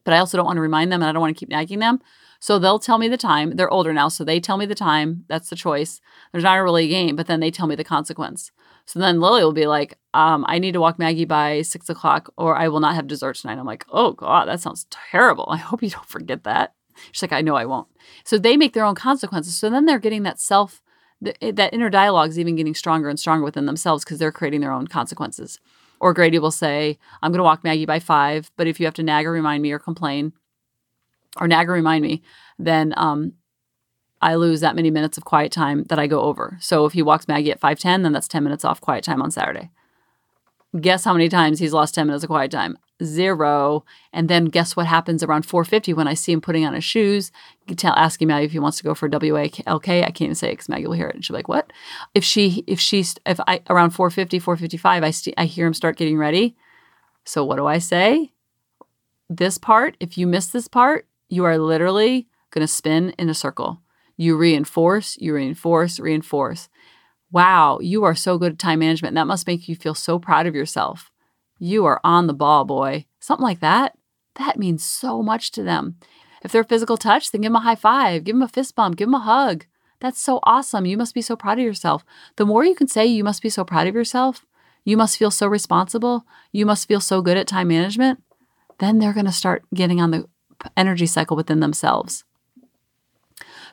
But 0.04 0.14
I 0.14 0.18
also 0.18 0.36
don't 0.36 0.46
want 0.46 0.56
to 0.56 0.62
remind 0.62 0.90
them 0.90 1.02
and 1.02 1.08
I 1.08 1.12
don't 1.12 1.20
want 1.20 1.36
to 1.36 1.38
keep 1.38 1.50
nagging 1.50 1.78
them. 1.78 2.00
So 2.40 2.58
they'll 2.58 2.78
tell 2.78 2.98
me 2.98 3.06
the 3.06 3.18
time. 3.18 3.56
They're 3.56 3.70
older 3.70 3.92
now, 3.92 4.08
so 4.08 4.24
they 4.24 4.40
tell 4.40 4.56
me 4.56 4.66
the 4.66 4.74
time. 4.74 5.24
That's 5.28 5.50
the 5.50 5.56
choice. 5.56 6.00
There's 6.32 6.44
not 6.44 6.54
really 6.54 6.86
a 6.86 6.88
game, 6.88 7.14
but 7.14 7.26
then 7.26 7.40
they 7.40 7.50
tell 7.50 7.66
me 7.66 7.76
the 7.76 7.84
consequence. 7.84 8.50
So 8.86 8.98
then 8.98 9.20
Lily 9.20 9.44
will 9.44 9.52
be 9.52 9.66
like, 9.66 9.98
um, 10.14 10.44
I 10.48 10.58
need 10.58 10.72
to 10.72 10.80
walk 10.80 10.98
Maggie 10.98 11.26
by 11.26 11.62
six 11.62 11.88
o'clock 11.88 12.32
or 12.36 12.56
I 12.56 12.68
will 12.68 12.80
not 12.80 12.94
have 12.96 13.06
dessert 13.06 13.36
tonight. 13.36 13.58
I'm 13.58 13.66
like, 13.66 13.84
oh 13.90 14.12
God, 14.12 14.48
that 14.48 14.60
sounds 14.60 14.86
terrible. 14.90 15.46
I 15.48 15.58
hope 15.58 15.82
you 15.82 15.90
don't 15.90 16.08
forget 16.08 16.42
that. 16.44 16.74
She's 17.12 17.22
like, 17.22 17.32
I 17.32 17.42
know 17.42 17.54
I 17.54 17.66
won't. 17.66 17.88
So 18.24 18.36
they 18.36 18.56
make 18.56 18.72
their 18.72 18.84
own 18.84 18.94
consequences. 18.94 19.54
So 19.54 19.70
then 19.70 19.84
they're 19.84 19.98
getting 19.98 20.24
that 20.24 20.40
self, 20.40 20.82
that 21.20 21.74
inner 21.74 21.90
dialogue 21.90 22.30
is 22.30 22.38
even 22.38 22.56
getting 22.56 22.74
stronger 22.74 23.08
and 23.08 23.20
stronger 23.20 23.44
within 23.44 23.66
themselves 23.66 24.02
because 24.02 24.18
they're 24.18 24.32
creating 24.32 24.60
their 24.60 24.72
own 24.72 24.86
consequences. 24.86 25.60
Or 26.00 26.14
Grady 26.14 26.38
will 26.38 26.50
say, 26.50 26.98
I'm 27.22 27.30
going 27.30 27.38
to 27.38 27.44
walk 27.44 27.62
Maggie 27.62 27.86
by 27.86 28.00
five, 28.00 28.50
but 28.56 28.66
if 28.66 28.80
you 28.80 28.86
have 28.86 28.94
to 28.94 29.02
nag 29.02 29.26
or 29.26 29.32
remind 29.32 29.62
me 29.62 29.70
or 29.70 29.78
complain, 29.78 30.32
or 31.38 31.46
nag 31.48 31.68
remind 31.68 32.02
me, 32.02 32.22
then 32.58 32.94
um, 32.96 33.32
I 34.20 34.34
lose 34.34 34.60
that 34.60 34.76
many 34.76 34.90
minutes 34.90 35.16
of 35.16 35.24
quiet 35.24 35.52
time 35.52 35.84
that 35.84 35.98
I 35.98 36.06
go 36.06 36.20
over. 36.22 36.58
So 36.60 36.84
if 36.84 36.92
he 36.92 37.02
walks 37.02 37.28
Maggie 37.28 37.50
at 37.50 37.60
5:10, 37.60 38.02
then 38.02 38.12
that's 38.12 38.28
10 38.28 38.44
minutes 38.44 38.64
off 38.64 38.80
quiet 38.80 39.04
time 39.04 39.22
on 39.22 39.30
Saturday. 39.30 39.70
Guess 40.78 41.04
how 41.04 41.12
many 41.12 41.28
times 41.28 41.58
he's 41.58 41.72
lost 41.72 41.94
10 41.94 42.06
minutes 42.06 42.22
of 42.22 42.28
quiet 42.28 42.50
time? 42.50 42.78
Zero. 43.02 43.84
And 44.12 44.28
then 44.28 44.44
guess 44.44 44.76
what 44.76 44.86
happens 44.86 45.22
around 45.22 45.46
4:50 45.46 45.94
when 45.94 46.06
I 46.06 46.14
see 46.14 46.32
him 46.32 46.40
putting 46.40 46.66
on 46.66 46.74
his 46.74 46.84
shoes? 46.84 47.32
Tell, 47.76 47.94
asking 47.94 48.28
Maggie 48.28 48.46
if 48.46 48.52
he 48.52 48.58
wants 48.58 48.76
to 48.76 48.84
go 48.84 48.94
for 48.94 49.08
WALK. 49.08 49.60
I 49.66 50.10
can't 50.10 50.20
even 50.20 50.34
say 50.34 50.48
it 50.48 50.52
because 50.52 50.68
Maggie 50.68 50.86
will 50.86 50.92
hear 50.94 51.08
it 51.08 51.14
and 51.14 51.24
she'll 51.24 51.34
be 51.34 51.38
like, 51.38 51.48
"What?" 51.48 51.72
If 52.14 52.24
she, 52.24 52.62
if 52.66 52.78
she's, 52.78 53.16
if 53.24 53.40
I 53.48 53.62
around 53.70 53.92
4:50, 53.92 54.38
4:55, 54.38 55.02
I 55.02 55.10
st- 55.10 55.34
I 55.38 55.46
hear 55.46 55.66
him 55.66 55.74
start 55.74 55.96
getting 55.96 56.18
ready. 56.18 56.56
So 57.24 57.44
what 57.44 57.56
do 57.56 57.66
I 57.66 57.78
say? 57.78 58.32
This 59.28 59.58
part, 59.58 59.96
if 60.00 60.18
you 60.18 60.26
miss 60.26 60.48
this 60.48 60.68
part, 60.68 61.06
you 61.30 61.44
are 61.44 61.56
literally 61.56 62.28
going 62.50 62.66
to 62.66 62.68
spin 62.68 63.14
in 63.18 63.30
a 63.30 63.34
circle. 63.34 63.80
You 64.16 64.36
reinforce, 64.36 65.16
you 65.18 65.34
reinforce, 65.34 65.98
reinforce. 65.98 66.68
Wow, 67.30 67.78
you 67.80 68.04
are 68.04 68.14
so 68.14 68.36
good 68.36 68.52
at 68.52 68.58
time 68.58 68.80
management. 68.80 69.14
That 69.14 69.26
must 69.26 69.46
make 69.46 69.68
you 69.68 69.76
feel 69.76 69.94
so 69.94 70.18
proud 70.18 70.46
of 70.46 70.54
yourself. 70.54 71.10
You 71.58 71.86
are 71.86 72.00
on 72.04 72.26
the 72.26 72.34
ball, 72.34 72.64
boy. 72.64 73.06
Something 73.20 73.44
like 73.44 73.60
that. 73.60 73.96
That 74.34 74.58
means 74.58 74.84
so 74.84 75.22
much 75.22 75.52
to 75.52 75.62
them. 75.62 75.96
If 76.42 76.52
they're 76.52 76.64
physical 76.64 76.96
touch, 76.96 77.30
then 77.30 77.42
give 77.42 77.52
them 77.52 77.56
a 77.56 77.60
high 77.60 77.76
five, 77.76 78.24
give 78.24 78.34
them 78.34 78.42
a 78.42 78.48
fist 78.48 78.74
bump, 78.74 78.96
give 78.96 79.06
them 79.06 79.14
a 79.14 79.20
hug. 79.20 79.66
That's 80.00 80.20
so 80.20 80.40
awesome. 80.42 80.86
You 80.86 80.96
must 80.96 81.14
be 81.14 81.22
so 81.22 81.36
proud 81.36 81.58
of 81.58 81.64
yourself. 81.64 82.04
The 82.36 82.46
more 82.46 82.64
you 82.64 82.74
can 82.74 82.88
say 82.88 83.06
you 83.06 83.22
must 83.22 83.42
be 83.42 83.50
so 83.50 83.64
proud 83.64 83.86
of 83.86 83.94
yourself, 83.94 84.46
you 84.84 84.96
must 84.96 85.18
feel 85.18 85.30
so 85.30 85.46
responsible, 85.46 86.24
you 86.52 86.64
must 86.64 86.88
feel 86.88 87.00
so 87.00 87.20
good 87.20 87.36
at 87.36 87.46
time 87.46 87.68
management, 87.68 88.22
then 88.78 88.98
they're 88.98 89.12
going 89.12 89.26
to 89.26 89.32
start 89.32 89.62
getting 89.74 90.00
on 90.00 90.10
the 90.10 90.26
energy 90.76 91.06
cycle 91.06 91.36
within 91.36 91.60
themselves. 91.60 92.24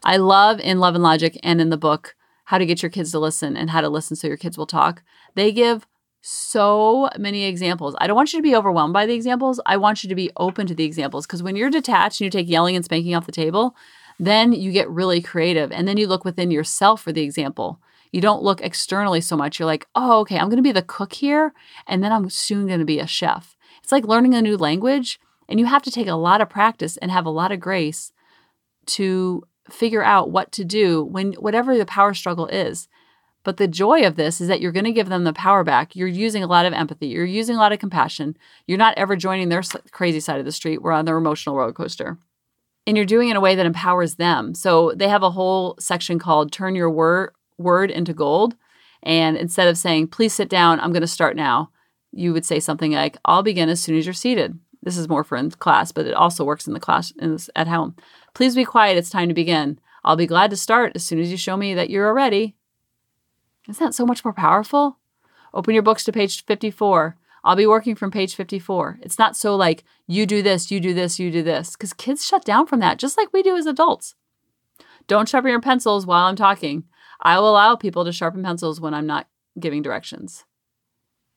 I 0.03 0.17
love 0.17 0.59
in 0.59 0.79
Love 0.79 0.95
and 0.95 1.03
Logic 1.03 1.39
and 1.43 1.59
in 1.59 1.69
the 1.69 1.77
book 1.77 2.15
how 2.45 2.57
to 2.57 2.65
get 2.65 2.81
your 2.81 2.89
kids 2.89 3.11
to 3.11 3.19
listen 3.19 3.57
and 3.57 3.69
how 3.69 3.81
to 3.81 3.89
listen 3.89 4.15
so 4.15 4.27
your 4.27 4.37
kids 4.37 4.57
will 4.57 4.67
talk. 4.67 5.03
They 5.35 5.51
give 5.51 5.85
so 6.21 7.09
many 7.17 7.45
examples. 7.45 7.95
I 7.99 8.07
don't 8.07 8.15
want 8.15 8.33
you 8.33 8.39
to 8.39 8.43
be 8.43 8.55
overwhelmed 8.55 8.93
by 8.93 9.05
the 9.05 9.13
examples. 9.13 9.59
I 9.65 9.77
want 9.77 10.03
you 10.03 10.09
to 10.09 10.15
be 10.15 10.31
open 10.37 10.67
to 10.67 10.75
the 10.75 10.83
examples 10.83 11.25
because 11.25 11.43
when 11.43 11.55
you're 11.55 11.69
detached 11.69 12.21
and 12.21 12.25
you 12.25 12.31
take 12.31 12.49
yelling 12.49 12.75
and 12.75 12.85
spanking 12.85 13.15
off 13.15 13.25
the 13.25 13.31
table, 13.31 13.75
then 14.19 14.51
you 14.53 14.71
get 14.71 14.89
really 14.89 15.21
creative 15.21 15.71
and 15.71 15.87
then 15.87 15.97
you 15.97 16.07
look 16.07 16.25
within 16.25 16.51
yourself 16.51 17.01
for 17.01 17.11
the 17.11 17.21
example. 17.21 17.79
You 18.11 18.21
don't 18.21 18.43
look 18.43 18.61
externally 18.61 19.21
so 19.21 19.35
much. 19.35 19.59
You're 19.59 19.67
like, 19.67 19.87
oh, 19.95 20.21
okay, 20.21 20.37
I'm 20.37 20.47
going 20.47 20.57
to 20.57 20.63
be 20.63 20.71
the 20.71 20.81
cook 20.81 21.13
here 21.13 21.53
and 21.85 22.03
then 22.03 22.11
I'm 22.11 22.29
soon 22.29 22.67
going 22.67 22.79
to 22.79 22.85
be 22.85 22.99
a 22.99 23.07
chef. 23.07 23.55
It's 23.83 23.91
like 23.91 24.05
learning 24.05 24.33
a 24.33 24.41
new 24.41 24.57
language 24.57 25.19
and 25.49 25.59
you 25.59 25.65
have 25.65 25.83
to 25.83 25.91
take 25.91 26.07
a 26.07 26.15
lot 26.15 26.41
of 26.41 26.49
practice 26.49 26.97
and 26.97 27.11
have 27.11 27.25
a 27.25 27.31
lot 27.31 27.51
of 27.51 27.59
grace 27.59 28.11
to 28.87 29.43
figure 29.69 30.03
out 30.03 30.31
what 30.31 30.51
to 30.53 30.63
do 30.63 31.03
when 31.03 31.33
whatever 31.33 31.77
the 31.77 31.85
power 31.85 32.13
struggle 32.13 32.47
is. 32.47 32.87
But 33.43 33.57
the 33.57 33.67
joy 33.67 34.05
of 34.05 34.15
this 34.15 34.41
is 34.41 34.49
that 34.49 34.59
you're 34.59 34.73
going 34.73 34.85
to 34.85 34.91
give 34.91 35.07
them 35.07 35.23
the 35.23 35.31
power 35.31 35.63
back. 35.63 35.95
You're 35.95 36.07
using 36.07 36.43
a 36.43 36.47
lot 36.47 36.65
of 36.65 36.73
empathy. 36.73 37.07
You're 37.07 37.23
using 37.23 37.55
a 37.55 37.59
lot 37.59 37.71
of 37.71 37.79
compassion. 37.79 38.35
You're 38.65 38.77
not 38.77 38.97
ever 38.97 39.15
joining 39.15 39.47
their 39.47 39.61
crazy 39.91 40.19
side 40.19 40.39
of 40.39 40.45
the 40.45 40.51
street. 40.51 40.81
We're 40.81 40.91
on 40.91 41.05
their 41.05 41.17
emotional 41.17 41.55
roller 41.55 41.71
coaster. 41.71 42.17
And 42.85 42.97
you're 42.97 43.05
doing 43.05 43.29
it 43.29 43.31
in 43.31 43.37
a 43.37 43.41
way 43.41 43.55
that 43.55 43.65
empowers 43.65 44.15
them. 44.15 44.53
So 44.53 44.93
they 44.95 45.07
have 45.07 45.23
a 45.23 45.31
whole 45.31 45.75
section 45.79 46.19
called 46.19 46.51
Turn 46.51 46.75
Your 46.75 46.89
Word, 46.89 47.31
word 47.57 47.89
into 47.89 48.13
Gold. 48.13 48.55
And 49.03 49.37
instead 49.37 49.67
of 49.67 49.77
saying, 49.77 50.07
please 50.07 50.33
sit 50.33 50.49
down, 50.49 50.79
I'm 50.79 50.91
going 50.91 51.01
to 51.01 51.07
start 51.07 51.35
now, 51.35 51.71
you 52.11 52.33
would 52.33 52.45
say 52.45 52.59
something 52.59 52.91
like, 52.93 53.17
I'll 53.23 53.43
begin 53.43 53.69
as 53.69 53.81
soon 53.81 53.97
as 53.97 54.05
you're 54.05 54.13
seated. 54.13 54.59
This 54.83 54.97
is 54.97 55.09
more 55.09 55.23
for 55.23 55.37
in 55.37 55.51
class, 55.51 55.91
but 55.91 56.05
it 56.05 56.13
also 56.13 56.43
works 56.43 56.67
in 56.67 56.73
the 56.73 56.79
class 56.79 57.11
this, 57.17 57.49
at 57.55 57.67
home. 57.67 57.95
Please 58.33 58.55
be 58.55 58.65
quiet. 58.65 58.97
It's 58.97 59.09
time 59.09 59.27
to 59.27 59.33
begin. 59.33 59.79
I'll 60.03 60.15
be 60.15 60.27
glad 60.27 60.49
to 60.51 60.57
start 60.57 60.93
as 60.95 61.03
soon 61.03 61.19
as 61.19 61.31
you 61.31 61.37
show 61.37 61.57
me 61.57 61.73
that 61.73 61.89
you're 61.89 62.13
ready. 62.13 62.55
Isn't 63.67 63.83
that 63.83 63.93
so 63.93 64.05
much 64.05 64.23
more 64.23 64.33
powerful? 64.33 64.99
Open 65.53 65.73
your 65.73 65.83
books 65.83 66.03
to 66.05 66.11
page 66.11 66.45
54. 66.45 67.17
I'll 67.43 67.55
be 67.55 67.65
working 67.65 67.95
from 67.95 68.11
page 68.11 68.35
54. 68.35 68.99
It's 69.01 69.19
not 69.19 69.35
so 69.35 69.55
like 69.55 69.83
you 70.05 70.25
do 70.25 70.41
this, 70.41 70.71
you 70.71 70.79
do 70.79 70.93
this, 70.93 71.19
you 71.19 71.31
do 71.31 71.43
this, 71.43 71.71
because 71.71 71.93
kids 71.93 72.25
shut 72.25 72.45
down 72.45 72.67
from 72.67 72.79
that, 72.79 72.99
just 72.99 73.17
like 73.17 73.33
we 73.33 73.43
do 73.43 73.55
as 73.55 73.65
adults. 73.65 74.15
Don't 75.07 75.27
sharpen 75.29 75.51
your 75.51 75.61
pencils 75.61 76.05
while 76.05 76.25
I'm 76.25 76.35
talking. 76.35 76.83
I 77.21 77.39
will 77.39 77.49
allow 77.49 77.75
people 77.75 78.05
to 78.05 78.11
sharpen 78.11 78.43
pencils 78.43 78.79
when 78.79 78.93
I'm 78.93 79.07
not 79.07 79.27
giving 79.59 79.81
directions. 79.81 80.45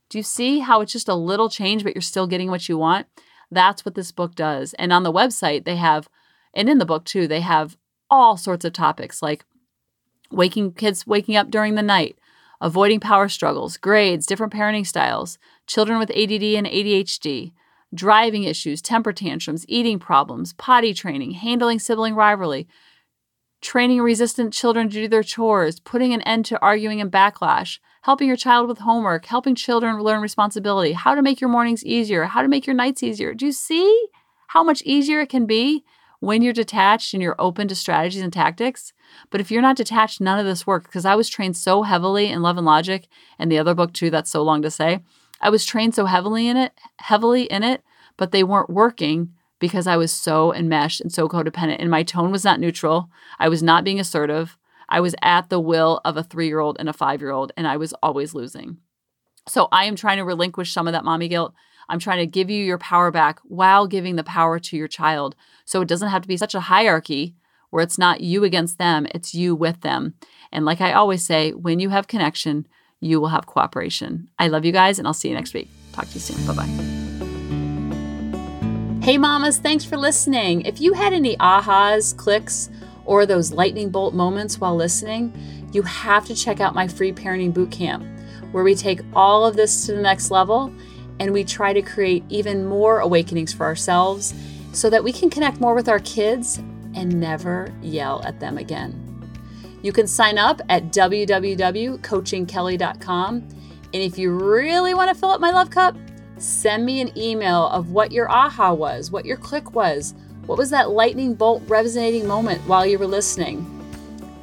Do 0.09 0.19
you 0.19 0.25
see 0.25 0.59
how 0.59 0.81
it's 0.81 0.93
just 0.93 1.09
a 1.09 1.15
little 1.15 1.49
change, 1.49 1.85
but 1.85 1.95
you're 1.95 2.03
still 2.03 2.27
getting 2.27 2.51
what 2.51 2.69
you 2.69 2.77
want? 2.77 3.07
That's 3.51 3.85
what 3.85 3.95
this 3.95 4.13
book 4.13 4.35
does. 4.35 4.75
And 4.75 4.93
on 4.93 5.03
the 5.03 5.13
website, 5.13 5.65
they 5.65 5.77
have, 5.77 6.09
and 6.55 6.69
in 6.69 6.79
the 6.79 6.87
book 6.87 7.05
too, 7.05 7.27
they 7.27 7.41
have 7.41 7.77
all 8.09 8.37
sorts 8.37 8.65
of 8.65 8.73
topics 8.73 9.23
like 9.23 9.45
waking 10.31 10.73
kids 10.73 11.07
waking 11.07 11.37
up 11.37 11.51
during 11.51 11.75
the 11.75 11.83
night, 11.83 12.19
avoiding 12.61 13.01
power 13.01 13.29
struggles, 13.29 13.77
grades, 13.77 14.27
different 14.27 14.53
parenting 14.53 14.87
styles, 14.87 15.39
children 15.67 15.99
with 15.99 16.11
ADD 16.11 16.43
and 16.43 16.67
ADHD, 16.67 17.53
driving 17.93 18.45
issues, 18.45 18.81
temper 18.81 19.13
tantrums, 19.13 19.65
eating 19.69 19.99
problems, 19.99 20.53
potty 20.53 20.95
training, 20.95 21.33
handling 21.33 21.79
sibling 21.79 22.15
rivalry, 22.15 22.69
training 23.61 24.01
resistant 24.01 24.53
children 24.53 24.89
to 24.89 24.95
do 24.95 25.09
their 25.09 25.23
chores, 25.23 25.81
putting 25.81 26.13
an 26.13 26.23
end 26.23 26.45
to 26.47 26.61
arguing 26.61 27.01
and 27.01 27.11
backlash, 27.11 27.79
helping 28.03 28.29
your 28.29 28.37
child 28.37 28.69
with 28.69 28.79
homework, 28.79 29.27
helping 29.27 29.55
children 29.55 30.01
learn 30.01 30.21
responsibility, 30.21 30.93
how 30.93 31.15
to 31.15 31.23
make 31.23 31.41
your 31.41 31.51
mornings 31.51 31.85
easier, 31.85 32.25
how 32.25 32.43
to 32.43 32.49
make 32.49 32.67
your 32.67 32.77
nights 32.77 33.03
easier. 33.03 33.35
Do 33.35 33.47
you 33.47 33.53
see 33.53 34.09
how 34.49 34.65
much 34.65 34.83
easier 34.83 35.21
it 35.21 35.29
can 35.29 35.47
be 35.47 35.85
when 36.21 36.43
you're 36.43 36.53
detached 36.53 37.15
and 37.15 37.23
you're 37.23 37.41
open 37.41 37.69
to 37.69 37.75
strategies 37.75 38.23
and 38.23 38.33
tactics? 38.33 38.93
But 39.31 39.41
if 39.41 39.51
you're 39.51 39.63
not 39.63 39.77
detached, 39.77 40.21
none 40.21 40.39
of 40.39 40.47
this 40.47 40.67
works 40.67 40.87
because 40.87 41.05
I 41.05 41.15
was 41.15 41.29
trained 41.29 41.57
so 41.57 41.83
heavily 41.83 42.29
in 42.29 42.43
Love 42.43 42.57
and 42.57 42.67
Logic 42.67 43.07
and 43.39 43.51
the 43.51 43.59
other 43.59 43.75
book 43.75 43.93
too, 43.93 44.11
that's 44.11 44.31
so 44.31 44.43
long 44.43 44.63
to 44.63 44.71
say. 44.71 45.01
I 45.41 45.51
was 45.51 45.65
trained 45.65 45.95
so 45.95 46.07
heavily 46.07 46.49
in 46.49 46.57
it, 46.57 46.73
heavily 46.99 47.45
in 47.45 47.63
it, 47.63 47.83
but 48.17 48.33
they 48.33 48.45
weren't 48.45 48.71
working 48.71 49.33
because 49.59 49.87
I 49.87 49.97
was 49.97 50.11
so 50.11 50.55
enmeshed 50.55 51.01
and 51.01 51.13
so 51.13 51.29
codependent 51.29 51.77
and 51.79 51.91
my 51.91 52.03
tone 52.03 52.31
was 52.31 52.45
not 52.45 52.61
neutral. 52.61 53.11
I 53.39 53.49
was 53.49 53.63
not 53.63 53.85
being 53.85 54.01
assertive. 54.01 54.57
I 54.91 55.01
was 55.01 55.15
at 55.23 55.49
the 55.49 55.61
will 55.61 56.01
of 56.05 56.17
a 56.17 56.23
three 56.23 56.49
year 56.49 56.61
old 56.61 56.77
and 56.79 56.89
a 56.89 56.93
five 56.93 57.21
year 57.21 57.31
old, 57.31 57.53
and 57.57 57.67
I 57.67 57.77
was 57.77 57.95
always 58.03 58.35
losing. 58.35 58.79
So 59.49 59.69
I 59.73 59.85
am 59.85 59.97
trying 59.97 60.19
to 60.19 60.25
relinquish 60.25 60.73
some 60.73 60.87
of 60.87 60.93
that 60.93 61.05
mommy 61.05 61.29
guilt. 61.29 61.55
I'm 61.89 61.99
trying 61.99 62.19
to 62.19 62.27
give 62.27 62.51
you 62.51 62.65
your 62.65 62.79
power 62.79 63.11
back 63.11 63.41
while 63.45 63.87
giving 63.87 64.17
the 64.17 64.25
power 64.25 64.59
to 64.59 64.77
your 64.77 64.89
child. 64.89 65.35
So 65.65 65.81
it 65.81 65.89
doesn't 65.89 66.09
have 66.09 66.23
to 66.23 66.29
be 66.29 66.37
such 66.37 66.55
a 66.55 66.61
hierarchy 66.61 67.35
where 67.71 67.83
it's 67.83 67.99
not 67.99 68.21
you 68.21 68.45
against 68.45 68.79
them, 68.79 69.07
it's 69.15 69.35
you 69.35 69.55
with 69.55 69.81
them. 69.81 70.15
And 70.53 70.65
like 70.65 70.81
I 70.81 70.93
always 70.93 71.25
say, 71.25 71.53
when 71.53 71.79
you 71.79 71.91
have 71.91 72.09
connection, 72.09 72.67
you 73.01 73.21
will 73.21 73.29
have 73.29 73.47
cooperation. 73.47 74.29
I 74.39 74.49
love 74.49 74.65
you 74.65 74.73
guys, 74.73 74.99
and 74.99 75.07
I'll 75.07 75.15
see 75.15 75.29
you 75.29 75.35
next 75.35 75.55
week. 75.55 75.69
Talk 75.93 76.07
to 76.09 76.15
you 76.15 76.21
soon. 76.21 76.47
Bye 76.47 76.55
bye. 76.55 77.01
Hey, 79.03 79.17
mamas, 79.17 79.59
thanks 79.59 79.85
for 79.85 79.97
listening. 79.97 80.63
If 80.63 80.81
you 80.81 80.93
had 80.93 81.13
any 81.13 81.37
ahas, 81.37 82.15
clicks, 82.15 82.69
or 83.05 83.27
those 83.27 83.53
lightning 83.53 83.91
bolt 83.91 84.15
moments 84.15 84.61
while 84.61 84.77
listening, 84.77 85.33
you 85.73 85.83
have 85.83 86.25
to 86.27 86.35
check 86.35 86.61
out 86.61 86.75
my 86.75 86.89
free 86.89 87.13
parenting 87.13 87.53
bootcamp, 87.53 88.05
where 88.53 88.65
we 88.65 88.75
take 88.75 89.01
all 89.15 89.47
of 89.47 89.55
this 89.57 89.87
to 89.87 89.93
the 89.93 90.03
next 90.03 90.31
level 90.31 90.73
and 91.19 91.33
we 91.33 91.43
try 91.45 91.73
to 91.73 91.81
create 91.83 92.25
even 92.29 92.67
more 92.67 93.01
awakenings 93.01 93.53
for 93.53 93.67
ourselves 93.67 94.35
so 94.73 94.89
that 94.91 95.05
we 95.05 95.13
can 95.13 95.31
connect 95.31 95.61
more 95.61 95.75
with 95.75 95.89
our 95.89 95.99
kids 96.01 96.59
and 96.95 97.21
never 97.21 97.73
yell 97.83 98.23
at 98.25 98.41
them 98.41 98.59
again. 98.59 99.07
You 99.83 99.93
can 99.93 100.07
sign 100.07 100.39
up 100.39 100.61
at 100.69 100.93
www.coachingkelly.com. 100.93 103.49
And 103.93 104.03
if 104.03 104.17
you 104.19 104.31
really 104.33 104.95
want 104.95 105.09
to 105.09 105.15
fill 105.15 105.31
up 105.31 105.41
my 105.41 105.51
love 105.51 105.71
cup, 105.71 105.97
Send 106.41 106.87
me 106.87 107.03
an 107.03 107.17
email 107.19 107.67
of 107.67 107.91
what 107.91 108.13
your 108.13 108.31
aha 108.31 108.73
was, 108.73 109.11
what 109.11 109.27
your 109.27 109.37
click 109.37 109.75
was. 109.75 110.15
What 110.51 110.59
was 110.59 110.71
that 110.71 110.91
lightning 110.91 111.35
bolt 111.35 111.63
resonating 111.69 112.27
moment 112.27 112.61
while 112.63 112.85
you 112.85 112.99
were 112.99 113.07
listening? 113.07 113.65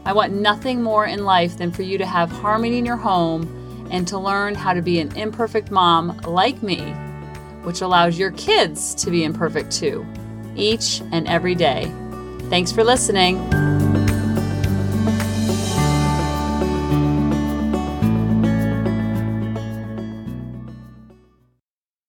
I 0.06 0.13
want 0.13 0.32
nothing 0.32 0.82
more 0.82 1.06
in 1.06 1.26
life 1.26 1.58
than 1.58 1.70
for 1.70 1.82
you 1.82 1.98
to 1.98 2.06
have 2.06 2.32
harmony 2.32 2.78
in 2.78 2.86
your 2.86 2.96
home 2.96 3.88
and 3.91 4.08
to 4.08 4.17
learn 4.17 4.56
how 4.56 4.74
to 4.74 4.82
be 4.82 5.02
an 5.02 5.13
imperfect 5.17 5.70
mom 5.70 6.17
like 6.20 6.63
me, 6.63 6.80
which 7.63 7.82
allows 7.82 8.17
your 8.17 8.32
kids 8.32 8.96
to 9.04 9.12
be 9.12 9.26
imperfect 9.26 9.70
too, 9.70 10.06
each 10.56 11.02
and 11.12 11.28
every 11.28 11.56
day. 11.56 11.91
Thanks 12.43 12.72
for 12.72 12.86
listening. 12.86 13.36